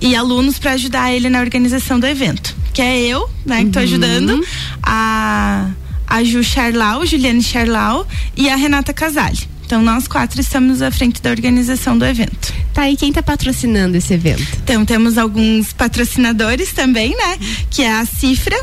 e 0.00 0.14
alunos 0.14 0.58
para 0.58 0.72
ajudar 0.72 1.12
ele 1.12 1.28
na 1.28 1.40
organização 1.40 1.98
do 1.98 2.06
evento. 2.06 2.54
Que 2.72 2.82
é 2.82 3.00
eu, 3.00 3.28
né, 3.44 3.64
que 3.64 3.70
tô 3.70 3.78
ajudando, 3.78 4.46
a, 4.82 5.70
a 6.06 6.22
Ju 6.22 6.44
Charlau, 6.44 7.06
Juliane 7.06 7.42
Charlau 7.42 8.06
e 8.36 8.50
a 8.50 8.56
Renata 8.56 8.92
Casale. 8.92 9.55
Então 9.66 9.82
nós 9.82 10.06
quatro 10.06 10.40
estamos 10.40 10.80
à 10.80 10.92
frente 10.92 11.20
da 11.20 11.28
organização 11.28 11.98
do 11.98 12.06
evento. 12.06 12.54
Tá, 12.72 12.88
e 12.88 12.96
quem 12.96 13.12
tá 13.12 13.20
patrocinando 13.20 13.96
esse 13.96 14.14
evento? 14.14 14.46
Então 14.62 14.84
temos 14.84 15.18
alguns 15.18 15.72
patrocinadores 15.72 16.72
também, 16.72 17.16
né? 17.16 17.36
Que 17.68 17.82
é 17.82 17.92
a 17.92 18.06
Cifra, 18.06 18.56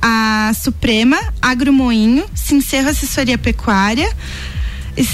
a 0.00 0.52
Suprema, 0.54 1.18
Agromoinho, 1.40 2.26
Sincerro 2.34 2.90
Assessoria 2.90 3.38
Pecuária, 3.38 4.14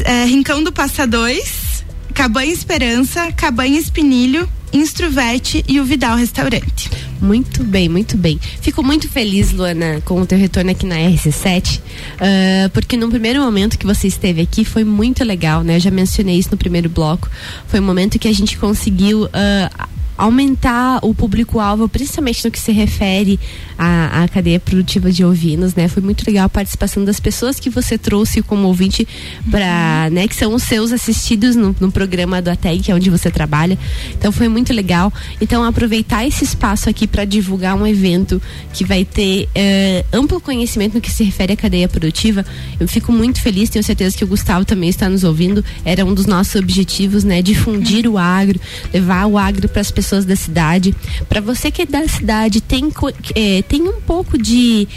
é, 0.04 0.24
Rincão 0.24 0.62
do 0.62 0.72
Passa 0.72 1.06
2, 1.06 1.84
Cabanha 2.12 2.52
Esperança, 2.52 3.30
Cabanha 3.30 3.78
Espinilho, 3.78 4.48
Instruvete 4.72 5.64
e 5.68 5.80
o 5.80 5.84
Vidal 5.84 6.16
Restaurante. 6.16 6.90
Muito 7.20 7.64
bem, 7.64 7.88
muito 7.88 8.16
bem. 8.16 8.38
Fico 8.60 8.82
muito 8.82 9.08
feliz, 9.08 9.52
Luana, 9.52 10.00
com 10.04 10.20
o 10.20 10.26
teu 10.26 10.38
retorno 10.38 10.70
aqui 10.70 10.86
na 10.86 10.96
RC7, 10.96 11.80
ah, 12.20 12.70
porque 12.72 12.96
no 12.96 13.08
primeiro 13.08 13.40
momento 13.40 13.78
que 13.78 13.86
você 13.86 14.06
esteve 14.06 14.40
aqui 14.40 14.64
foi 14.64 14.84
muito 14.84 15.24
legal, 15.24 15.62
né? 15.62 15.76
Eu 15.76 15.80
já 15.80 15.90
mencionei 15.90 16.38
isso 16.38 16.50
no 16.52 16.56
primeiro 16.56 16.88
bloco. 16.88 17.28
Foi 17.66 17.80
um 17.80 17.82
momento 17.82 18.18
que 18.18 18.28
a 18.28 18.32
gente 18.32 18.56
conseguiu 18.56 19.28
ah, 19.32 19.88
aumentar 20.18 20.98
o 21.02 21.14
público-alvo, 21.14 21.88
principalmente 21.88 22.44
no 22.44 22.50
que 22.50 22.58
se 22.58 22.72
refere 22.72 23.38
à, 23.78 24.24
à 24.24 24.28
cadeia 24.28 24.58
produtiva 24.58 25.12
de 25.12 25.24
ovinos, 25.24 25.76
né? 25.76 25.86
Foi 25.86 26.02
muito 26.02 26.26
legal 26.26 26.46
a 26.46 26.48
participação 26.48 27.04
das 27.04 27.20
pessoas 27.20 27.60
que 27.60 27.70
você 27.70 27.96
trouxe 27.96 28.42
como 28.42 28.66
ouvinte 28.66 29.06
para, 29.48 30.10
né, 30.10 30.26
que 30.26 30.34
são 30.34 30.52
os 30.52 30.64
seus 30.64 30.90
assistidos 30.90 31.54
no, 31.54 31.74
no 31.78 31.92
programa 31.92 32.42
do 32.42 32.50
ATEG, 32.50 32.82
que 32.82 32.90
é 32.90 32.94
onde 32.94 33.08
você 33.08 33.30
trabalha. 33.30 33.78
Então 34.18 34.32
foi 34.32 34.48
muito 34.48 34.72
legal. 34.72 35.12
Então 35.40 35.62
aproveitar 35.62 36.26
esse 36.26 36.42
espaço 36.42 36.90
aqui 36.90 37.06
para 37.06 37.24
divulgar 37.24 37.76
um 37.76 37.86
evento 37.86 38.42
que 38.74 38.84
vai 38.84 39.04
ter 39.04 39.48
eh, 39.54 40.04
amplo 40.12 40.40
conhecimento 40.40 40.94
no 40.94 41.00
que 41.00 41.12
se 41.12 41.22
refere 41.22 41.52
à 41.52 41.56
cadeia 41.56 41.88
produtiva. 41.88 42.44
Eu 42.80 42.88
fico 42.88 43.12
muito 43.12 43.40
feliz, 43.40 43.70
tenho 43.70 43.84
certeza 43.84 44.16
que 44.16 44.24
o 44.24 44.26
Gustavo 44.26 44.64
também 44.64 44.88
está 44.88 45.08
nos 45.08 45.22
ouvindo. 45.22 45.64
Era 45.84 46.04
um 46.04 46.12
dos 46.12 46.26
nossos 46.26 46.56
objetivos, 46.56 47.22
né? 47.22 47.40
Difundir 47.40 48.08
o 48.08 48.18
agro, 48.18 48.60
levar 48.92 49.26
o 49.26 49.38
agro 49.38 49.68
para 49.68 49.80
as 49.80 49.92
pessoas 49.92 50.07
da 50.24 50.36
cidade. 50.36 50.94
Para 51.28 51.40
você 51.40 51.70
que 51.70 51.82
é 51.82 51.86
da 51.86 52.06
cidade, 52.08 52.60
tem, 52.60 52.92
eh, 53.34 53.62
tem 53.62 53.82
um 53.82 54.00
pouco 54.00 54.36
de 54.38 54.88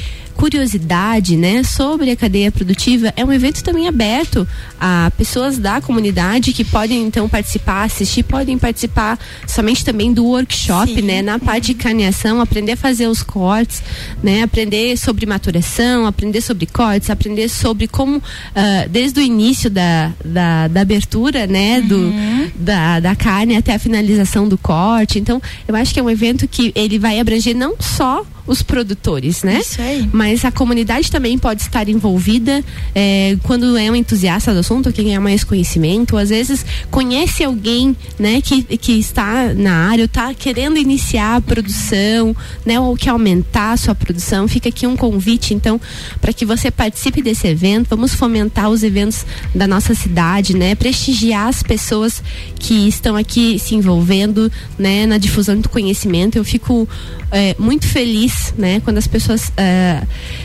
curiosidade, 0.41 1.38
né, 1.38 1.62
sobre 1.62 2.10
a 2.10 2.15
cadeia 2.15 2.51
produtiva, 2.51 3.13
é 3.15 3.23
um 3.23 3.32
evento 3.32 3.63
também 3.63 3.88
aberto 3.88 4.47
a 4.80 5.12
pessoas 5.15 5.60
da 5.60 5.80
comunidade 5.80 6.51
que 6.51 6.65
podem 6.65 7.04
então 7.04 7.30
participar, 7.30 7.84
assistir, 7.84 8.23
podem 8.23 8.58
participar 8.58 9.19
somente 9.45 9.86
também 9.86 10.12
do 10.12 10.25
workshop, 10.25 10.95
Sim. 10.95 11.04
né, 11.04 11.21
na 11.21 11.38
parte 11.38 11.67
de 11.67 11.73
carneação, 11.75 12.41
aprender 12.41 12.71
a 12.71 12.75
fazer 12.75 13.06
os 13.06 13.21
cortes, 13.21 13.84
né, 14.23 14.41
aprender 14.41 14.97
sobre 14.97 15.27
maturação, 15.27 16.08
aprender 16.08 16.41
sobre 16.41 16.65
cortes, 16.65 17.12
aprender 17.12 17.47
sobre 17.47 17.88
como 17.88 18.19
ah, 18.56 18.88
desde 18.89 19.19
o 19.19 19.23
início 19.23 19.69
da, 19.69 20.12
da, 20.25 20.67
da 20.67 20.82
abertura, 20.82 21.45
né, 21.45 21.82
do, 21.82 22.12
da, 22.56 22.99
da 22.99 23.15
carne 23.15 23.58
até 23.58 23.75
a 23.75 23.80
finalização 23.80 24.49
do 24.49 24.58
corte. 24.58 25.19
Então, 25.19 25.39
eu 25.67 25.75
acho 25.75 25.93
que 25.93 25.99
é 25.99 26.04
um 26.04 26.10
evento 26.10 26.47
que 26.47 26.71
ele 26.73 26.97
vai 26.97 27.19
abranger 27.19 27.56
não 27.56 27.75
só 27.80 28.25
os 28.45 28.62
produtores, 28.62 29.43
né? 29.43 29.60
Isso 29.60 29.82
aí. 29.82 30.10
Mas 30.12 30.43
a 30.45 30.51
comunidade 30.51 31.12
também 31.12 31.38
pode 31.38 31.62
estar 31.62 31.88
envolvida 31.88 32.63
é, 32.93 33.38
quando 33.43 33.77
é 33.77 33.89
um 33.89 33.95
entusiasta 33.95 34.54
do 34.54 34.60
assunto, 34.60 34.91
quem 34.91 35.15
é 35.15 35.19
mais 35.19 35.43
conhecimento, 35.43 36.17
às 36.17 36.30
vezes 36.30 36.65
conhece 36.89 37.43
alguém, 37.43 37.95
né, 38.19 38.41
que, 38.41 38.63
que 38.77 38.93
está 38.93 39.54
na 39.54 39.89
área, 39.89 40.04
está 40.04 40.34
querendo 40.34 40.77
iniciar 40.77 41.38
a 41.38 41.41
produção, 41.41 42.36
né, 42.65 42.80
ou 42.80 42.95
quer 42.95 43.12
aumentar 43.12 43.73
a 43.73 43.77
sua 43.77 43.95
produção. 43.95 44.47
Fica 44.47 44.69
aqui 44.69 44.88
um 44.88 44.95
convite, 44.95 45.54
então, 45.54 45.80
para 46.19 46.34
que 46.34 46.45
você 46.45 46.71
participe 46.71 47.21
desse 47.21 47.47
evento. 47.47 47.89
Vamos 47.89 48.13
fomentar 48.13 48.69
os 48.69 48.84
eventos 48.84 49.25
da 49.54 49.67
nossa 49.67 49.93
cidade, 49.93 50.56
né, 50.56 50.75
prestigiar 50.75 51.47
as 51.47 51.63
pessoas 51.63 52.23
que 52.60 52.88
estão 52.88 53.15
aqui 53.15 53.60
se 53.60 53.75
envolvendo, 53.75 54.51
né, 54.77 55.06
na 55.06 55.17
difusão 55.17 55.60
do 55.60 55.69
conhecimento. 55.69 56.38
Eu 56.38 56.43
fico 56.43 56.88
é, 57.32 57.56
muito 57.58 57.88
feliz, 57.88 58.40
né, 58.58 58.80
quando 58.82 58.97
as 58.97 59.08
pessoas 59.08 59.51
é, 59.58 60.01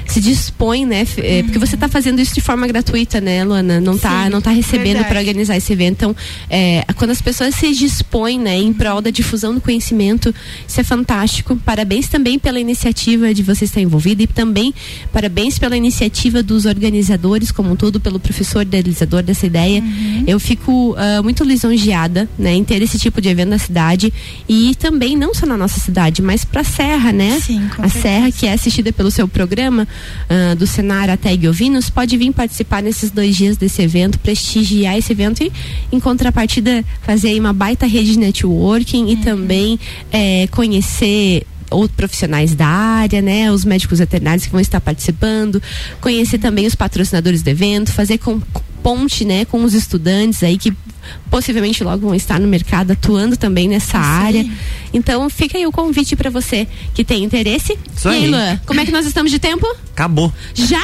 se 0.07 0.21
dispõem, 0.21 0.87
né, 0.87 1.07
é, 1.19 1.43
porque 1.43 1.59
você 1.59 1.75
está 1.75 1.89
fazendo 1.89 2.21
isso 2.21 2.35
de 2.35 2.41
forma 2.41 2.67
gratuita, 2.67 3.21
né, 3.21 3.45
Luana? 3.45 3.81
Não 3.81 3.97
tá, 3.97 4.25
Sim, 4.25 4.31
não 4.31 4.41
tá 4.41 4.51
recebendo 4.51 5.05
para 5.05 5.19
organizar 5.19 5.57
esse 5.57 5.73
evento. 5.73 5.97
Então, 5.97 6.17
é, 6.51 6.85
quando 6.97 7.11
as 7.11 7.23
pessoas 7.23 7.55
se 7.55 7.73
dispõem, 7.73 8.39
né, 8.39 8.57
em 8.57 8.73
prol 8.73 9.01
da 9.01 9.11
difusão 9.11 9.55
do 9.55 9.61
conhecimento, 9.61 10.35
isso 10.67 10.81
é 10.81 10.85
fantástico. 10.85 11.57
Parabéns 11.65 12.09
também 12.09 12.39
pela 12.39 12.61
iniciativa 12.61 13.33
de 13.33 13.43
você 13.43 13.65
estar 13.65 13.81
envolvido 13.81 14.23
e 14.23 14.27
também 14.27 14.75
parabéns 15.13 15.59
pela 15.59 15.77
iniciativa 15.77 16.43
dos 16.43 16.67
organizadores, 16.67 17.51
como 17.51 17.73
um 17.73 17.77
todo, 17.77 18.01
pelo 18.01 18.19
professor 18.19 18.63
idealizador 18.63 19.23
dessa 19.23 19.47
ideia. 19.47 19.83
Eu 20.27 20.39
fico 20.39 20.95
ah, 20.99 21.23
muito 21.23 21.45
lisonjeada, 21.45 22.29
né, 22.39 22.55
em 22.55 22.65
ter 22.65 22.83
esse 22.83 22.99
tipo 22.99 23.21
de 23.21 23.29
evento 23.29 23.49
na 23.49 23.59
cidade 23.59 24.13
e 24.49 24.75
também 24.75 25.17
não 25.17 25.35
só 25.35 25.47
na 25.47 25.57
nossa 25.57 25.81
cidade, 25.81 26.23
mas 26.23 26.45
para 26.45 26.65
Serra, 26.65 27.13
né? 27.13 27.39
Sim, 27.41 27.69
a 27.79 27.89
Serra, 27.89 28.31
que 28.31 28.47
é 28.47 28.53
assistida 28.53 28.93
pelo 28.93 29.11
seu 29.11 29.29
programa 29.29 29.87
ah, 30.29 30.55
do 30.55 30.67
Senar 30.67 31.11
Ateg 31.11 31.49
Ovinos, 31.49 31.91
pode 31.91 32.17
vir 32.17 32.33
participar 32.33 32.83
nesses 32.83 33.11
dois 33.11 33.37
dias 33.37 33.57
desse 33.57 33.83
evento, 33.83 34.19
prestigiar 34.19 34.97
esse 34.97 35.13
evento 35.13 35.43
e, 35.43 35.53
em 35.93 36.01
contrapartida, 36.01 36.85
fazer 37.03 37.29
aí 37.29 37.41
uma 37.41 37.53
baita 37.53 37.87
rede 37.87 38.13
de 38.13 38.19
networking 38.19 39.11
e 39.11 39.17
também 39.17 39.79
eh, 40.13 40.49
conhecer 40.51 41.47
outros 41.71 41.97
profissionais 41.97 42.55
da 42.55 42.67
área, 42.67 43.21
né? 43.21 43.51
Os 43.51 43.65
médicos 43.65 43.99
veterinários 43.99 44.47
que 44.47 44.53
vão 44.53 44.61
estar 44.61 44.81
participando, 44.81 45.63
conhecer 46.01 46.39
também 46.39 46.67
os 46.67 46.75
patrocinadores 46.75 47.43
do 47.43 47.49
evento, 47.49 47.93
fazer 47.93 48.19
com 48.19 48.41
ponte, 48.83 49.25
né, 49.25 49.45
com 49.45 49.65
os 49.65 49.75
estudantes 49.75 50.45
aí 50.45 50.57
que 50.57 50.73
possivelmente 51.31 51.83
logo 51.83 52.07
vão 52.07 52.15
estar 52.15 52.41
no 52.41 52.49
mercado 52.49 52.93
atuando 52.93 53.37
também 53.37 53.69
nessa 53.69 53.99
área. 53.99 54.45
Então 54.93 55.29
fica 55.29 55.59
aí 55.59 55.67
o 55.67 55.73
convite 55.73 56.17
para 56.17 56.31
você 56.31 56.67
que 56.95 57.05
tem 57.05 57.23
interesse. 57.23 57.79
Isso 57.95 58.09
e 58.09 58.13
aí. 58.13 58.27
Luan, 58.29 58.61
como 58.67 58.81
é 58.81 58.85
que 58.85 58.93
nós 58.93 59.07
estamos 59.07 59.31
de 59.31 59.39
tempo? 59.39 59.67
Acabou. 59.93 60.33
Já? 60.55 60.83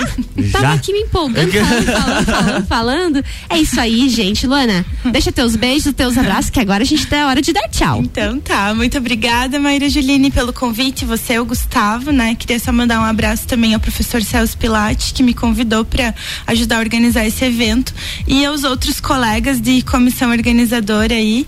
Tava 0.53 0.61
Já. 0.61 0.73
aqui 0.75 0.93
me 0.93 1.01
empolgando, 1.01 1.53
falando, 1.53 1.85
falando, 1.85 2.25
falando, 2.27 2.67
falando. 2.67 3.25
É 3.49 3.59
isso 3.59 3.81
aí, 3.81 4.09
gente. 4.09 4.47
Luana, 4.47 4.85
deixa 5.11 5.31
teus 5.31 5.57
beijos, 5.57 5.93
teus 5.95 6.17
abraços, 6.17 6.51
que 6.51 6.61
agora 6.61 6.83
a 6.83 6.87
gente 6.87 7.07
tá 7.07 7.27
hora 7.27 7.41
de 7.41 7.53
dar 7.53 7.69
tchau. 7.69 8.01
Então 8.01 8.39
tá, 8.41 8.75
muito 8.75 8.99
obrigada, 8.99 9.59
Maíra 9.59 9.89
Juline, 9.89 10.31
pelo 10.31 10.53
convite. 10.53 11.05
Você, 11.05 11.39
o 11.39 11.45
Gustavo, 11.45 12.11
né? 12.11 12.35
Queria 12.35 12.59
só 12.59 12.73
mandar 12.73 13.01
um 13.01 13.05
abraço 13.05 13.47
também 13.47 13.75
ao 13.75 13.81
professor 13.81 14.23
Celso 14.23 14.57
Pilate, 14.57 15.13
que 15.13 15.23
me 15.23 15.35
convidou 15.35 15.85
para 15.85 16.15
ajudar 16.47 16.77
a 16.77 16.81
organizar 16.81 17.27
esse 17.27 17.45
evento, 17.45 17.95
e 18.27 18.45
aos 18.45 18.65
outros 18.65 19.01
colegas 19.01 19.61
de 19.61 19.83
comissão 19.83 20.12
organizadora 20.31 21.15
aí. 21.15 21.47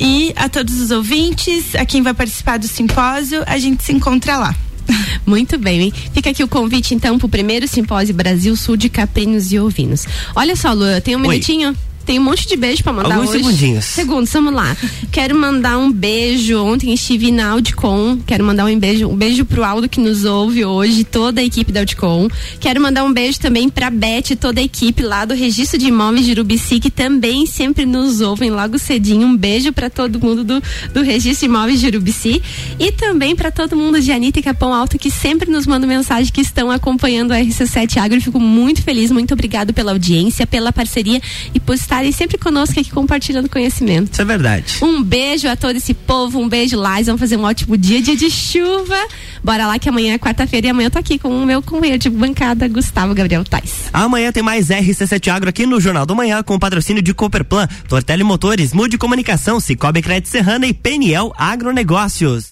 E 0.00 0.32
a 0.36 0.48
todos 0.48 0.80
os 0.80 0.90
ouvintes, 0.90 1.74
a 1.74 1.84
quem 1.84 2.02
vai 2.02 2.14
participar 2.14 2.58
do 2.58 2.66
simpósio, 2.66 3.42
a 3.46 3.58
gente 3.58 3.84
se 3.84 3.92
encontra 3.92 4.38
lá. 4.38 4.54
Muito 5.26 5.58
bem, 5.58 5.82
hein? 5.82 5.92
Fica 6.12 6.30
aqui 6.30 6.42
o 6.42 6.48
convite, 6.48 6.94
então, 6.94 7.18
pro 7.18 7.28
primeiro 7.28 7.68
simpósio 7.68 8.14
Brasil 8.14 8.56
Sul 8.56 8.76
de 8.76 8.88
Caprinos 8.88 9.52
e 9.52 9.58
Ovinos. 9.58 10.06
Olha 10.34 10.56
só, 10.56 10.72
Lu, 10.72 11.00
tem 11.02 11.16
um 11.16 11.20
Oi. 11.20 11.28
minutinho? 11.28 11.76
Tem 12.10 12.18
um 12.18 12.24
monte 12.24 12.48
de 12.48 12.56
beijo 12.56 12.82
pra 12.82 12.92
mandar 12.92 13.14
Alguns 13.14 13.30
hoje. 13.30 13.38
segundinhos. 13.38 13.84
Segundos, 13.84 14.32
vamos 14.32 14.52
lá. 14.52 14.76
Quero 15.12 15.38
mandar 15.38 15.78
um 15.78 15.92
beijo. 15.92 16.60
Ontem 16.60 16.92
estive 16.92 17.30
na 17.30 17.50
Audicom. 17.50 18.18
Quero 18.26 18.42
mandar 18.42 18.64
um 18.64 18.76
beijo, 18.76 19.06
um 19.06 19.14
beijo 19.14 19.44
pro 19.44 19.62
Aldo 19.62 19.88
que 19.88 20.00
nos 20.00 20.24
ouve 20.24 20.64
hoje, 20.64 21.04
toda 21.04 21.40
a 21.40 21.44
equipe 21.44 21.70
da 21.70 21.78
Audicom. 21.78 22.26
Quero 22.58 22.80
mandar 22.80 23.04
um 23.04 23.12
beijo 23.12 23.38
também 23.38 23.68
pra 23.68 23.90
Beth, 23.90 24.34
toda 24.40 24.60
a 24.60 24.64
equipe 24.64 25.04
lá 25.04 25.24
do 25.24 25.34
Registro 25.34 25.78
de 25.78 25.86
Imóveis 25.86 26.26
de 26.26 26.32
Urubici, 26.32 26.80
que 26.80 26.90
também 26.90 27.46
sempre 27.46 27.86
nos 27.86 28.20
ouvem 28.20 28.50
logo 28.50 28.76
cedinho. 28.76 29.28
Um 29.28 29.36
beijo 29.36 29.72
pra 29.72 29.88
todo 29.88 30.18
mundo 30.18 30.42
do, 30.42 30.60
do 30.92 31.02
Registro 31.02 31.46
de 31.46 31.54
Imóveis 31.54 31.78
de 31.78 31.86
Urubici. 31.86 32.42
E 32.76 32.90
também 32.90 33.36
pra 33.36 33.52
todo 33.52 33.76
mundo 33.76 34.00
de 34.00 34.10
Anitta 34.10 34.40
e 34.40 34.42
Capão 34.42 34.74
Alto, 34.74 34.98
que 34.98 35.12
sempre 35.12 35.48
nos 35.48 35.64
manda 35.64 35.86
mensagem 35.86 36.32
que 36.32 36.40
estão 36.40 36.72
acompanhando 36.72 37.30
o 37.30 37.34
RC7 37.34 37.98
Agro. 37.98 38.18
Eu 38.18 38.22
Fico 38.22 38.40
muito 38.40 38.82
feliz, 38.82 39.12
muito 39.12 39.32
obrigado 39.32 39.72
pela 39.72 39.92
audiência, 39.92 40.44
pela 40.44 40.72
parceria 40.72 41.22
e 41.54 41.60
por 41.60 41.78
estarem 42.00 42.12
sempre 42.12 42.38
conosco 42.38 42.78
aqui 42.80 42.90
compartilhando 42.90 43.48
conhecimento. 43.48 44.12
Isso 44.12 44.22
é 44.22 44.24
verdade. 44.24 44.78
Um 44.82 45.02
beijo 45.02 45.48
a 45.48 45.56
todo 45.56 45.76
esse 45.76 45.92
povo, 45.94 46.40
um 46.40 46.48
beijo, 46.48 46.76
Lais. 46.76 47.06
Vamos 47.06 47.20
fazer 47.20 47.36
um 47.36 47.44
ótimo 47.44 47.76
dia, 47.76 48.00
dia 48.00 48.16
de 48.16 48.30
chuva. 48.30 48.96
Bora 49.44 49.66
lá 49.66 49.78
que 49.78 49.88
amanhã 49.88 50.14
é 50.14 50.18
quarta-feira 50.18 50.68
e 50.68 50.70
amanhã 50.70 50.86
eu 50.86 50.90
tô 50.90 50.98
aqui 50.98 51.18
com 51.18 51.28
o 51.28 51.46
meu 51.46 51.62
companheiro 51.62 51.98
de 51.98 52.08
bancada, 52.08 52.66
Gustavo 52.68 53.14
Gabriel 53.14 53.44
Tais. 53.44 53.88
Amanhã 53.92 54.32
tem 54.32 54.42
mais 54.42 54.68
RC7 54.68 55.28
Agro 55.28 55.50
aqui 55.50 55.66
no 55.66 55.80
Jornal 55.80 56.06
do 56.06 56.16
Manhã 56.16 56.42
com 56.42 56.58
patrocínio 56.58 57.02
de 57.02 57.12
Cooperplan, 57.12 57.68
Tortelli 57.88 58.24
Motores, 58.24 58.72
Mude 58.72 58.96
Comunicação, 58.96 59.60
Cicobi 59.60 60.02
Crédito 60.02 60.28
Serrana 60.28 60.66
e 60.66 60.72
Peniel 60.72 61.32
Agronegócios. 61.36 62.48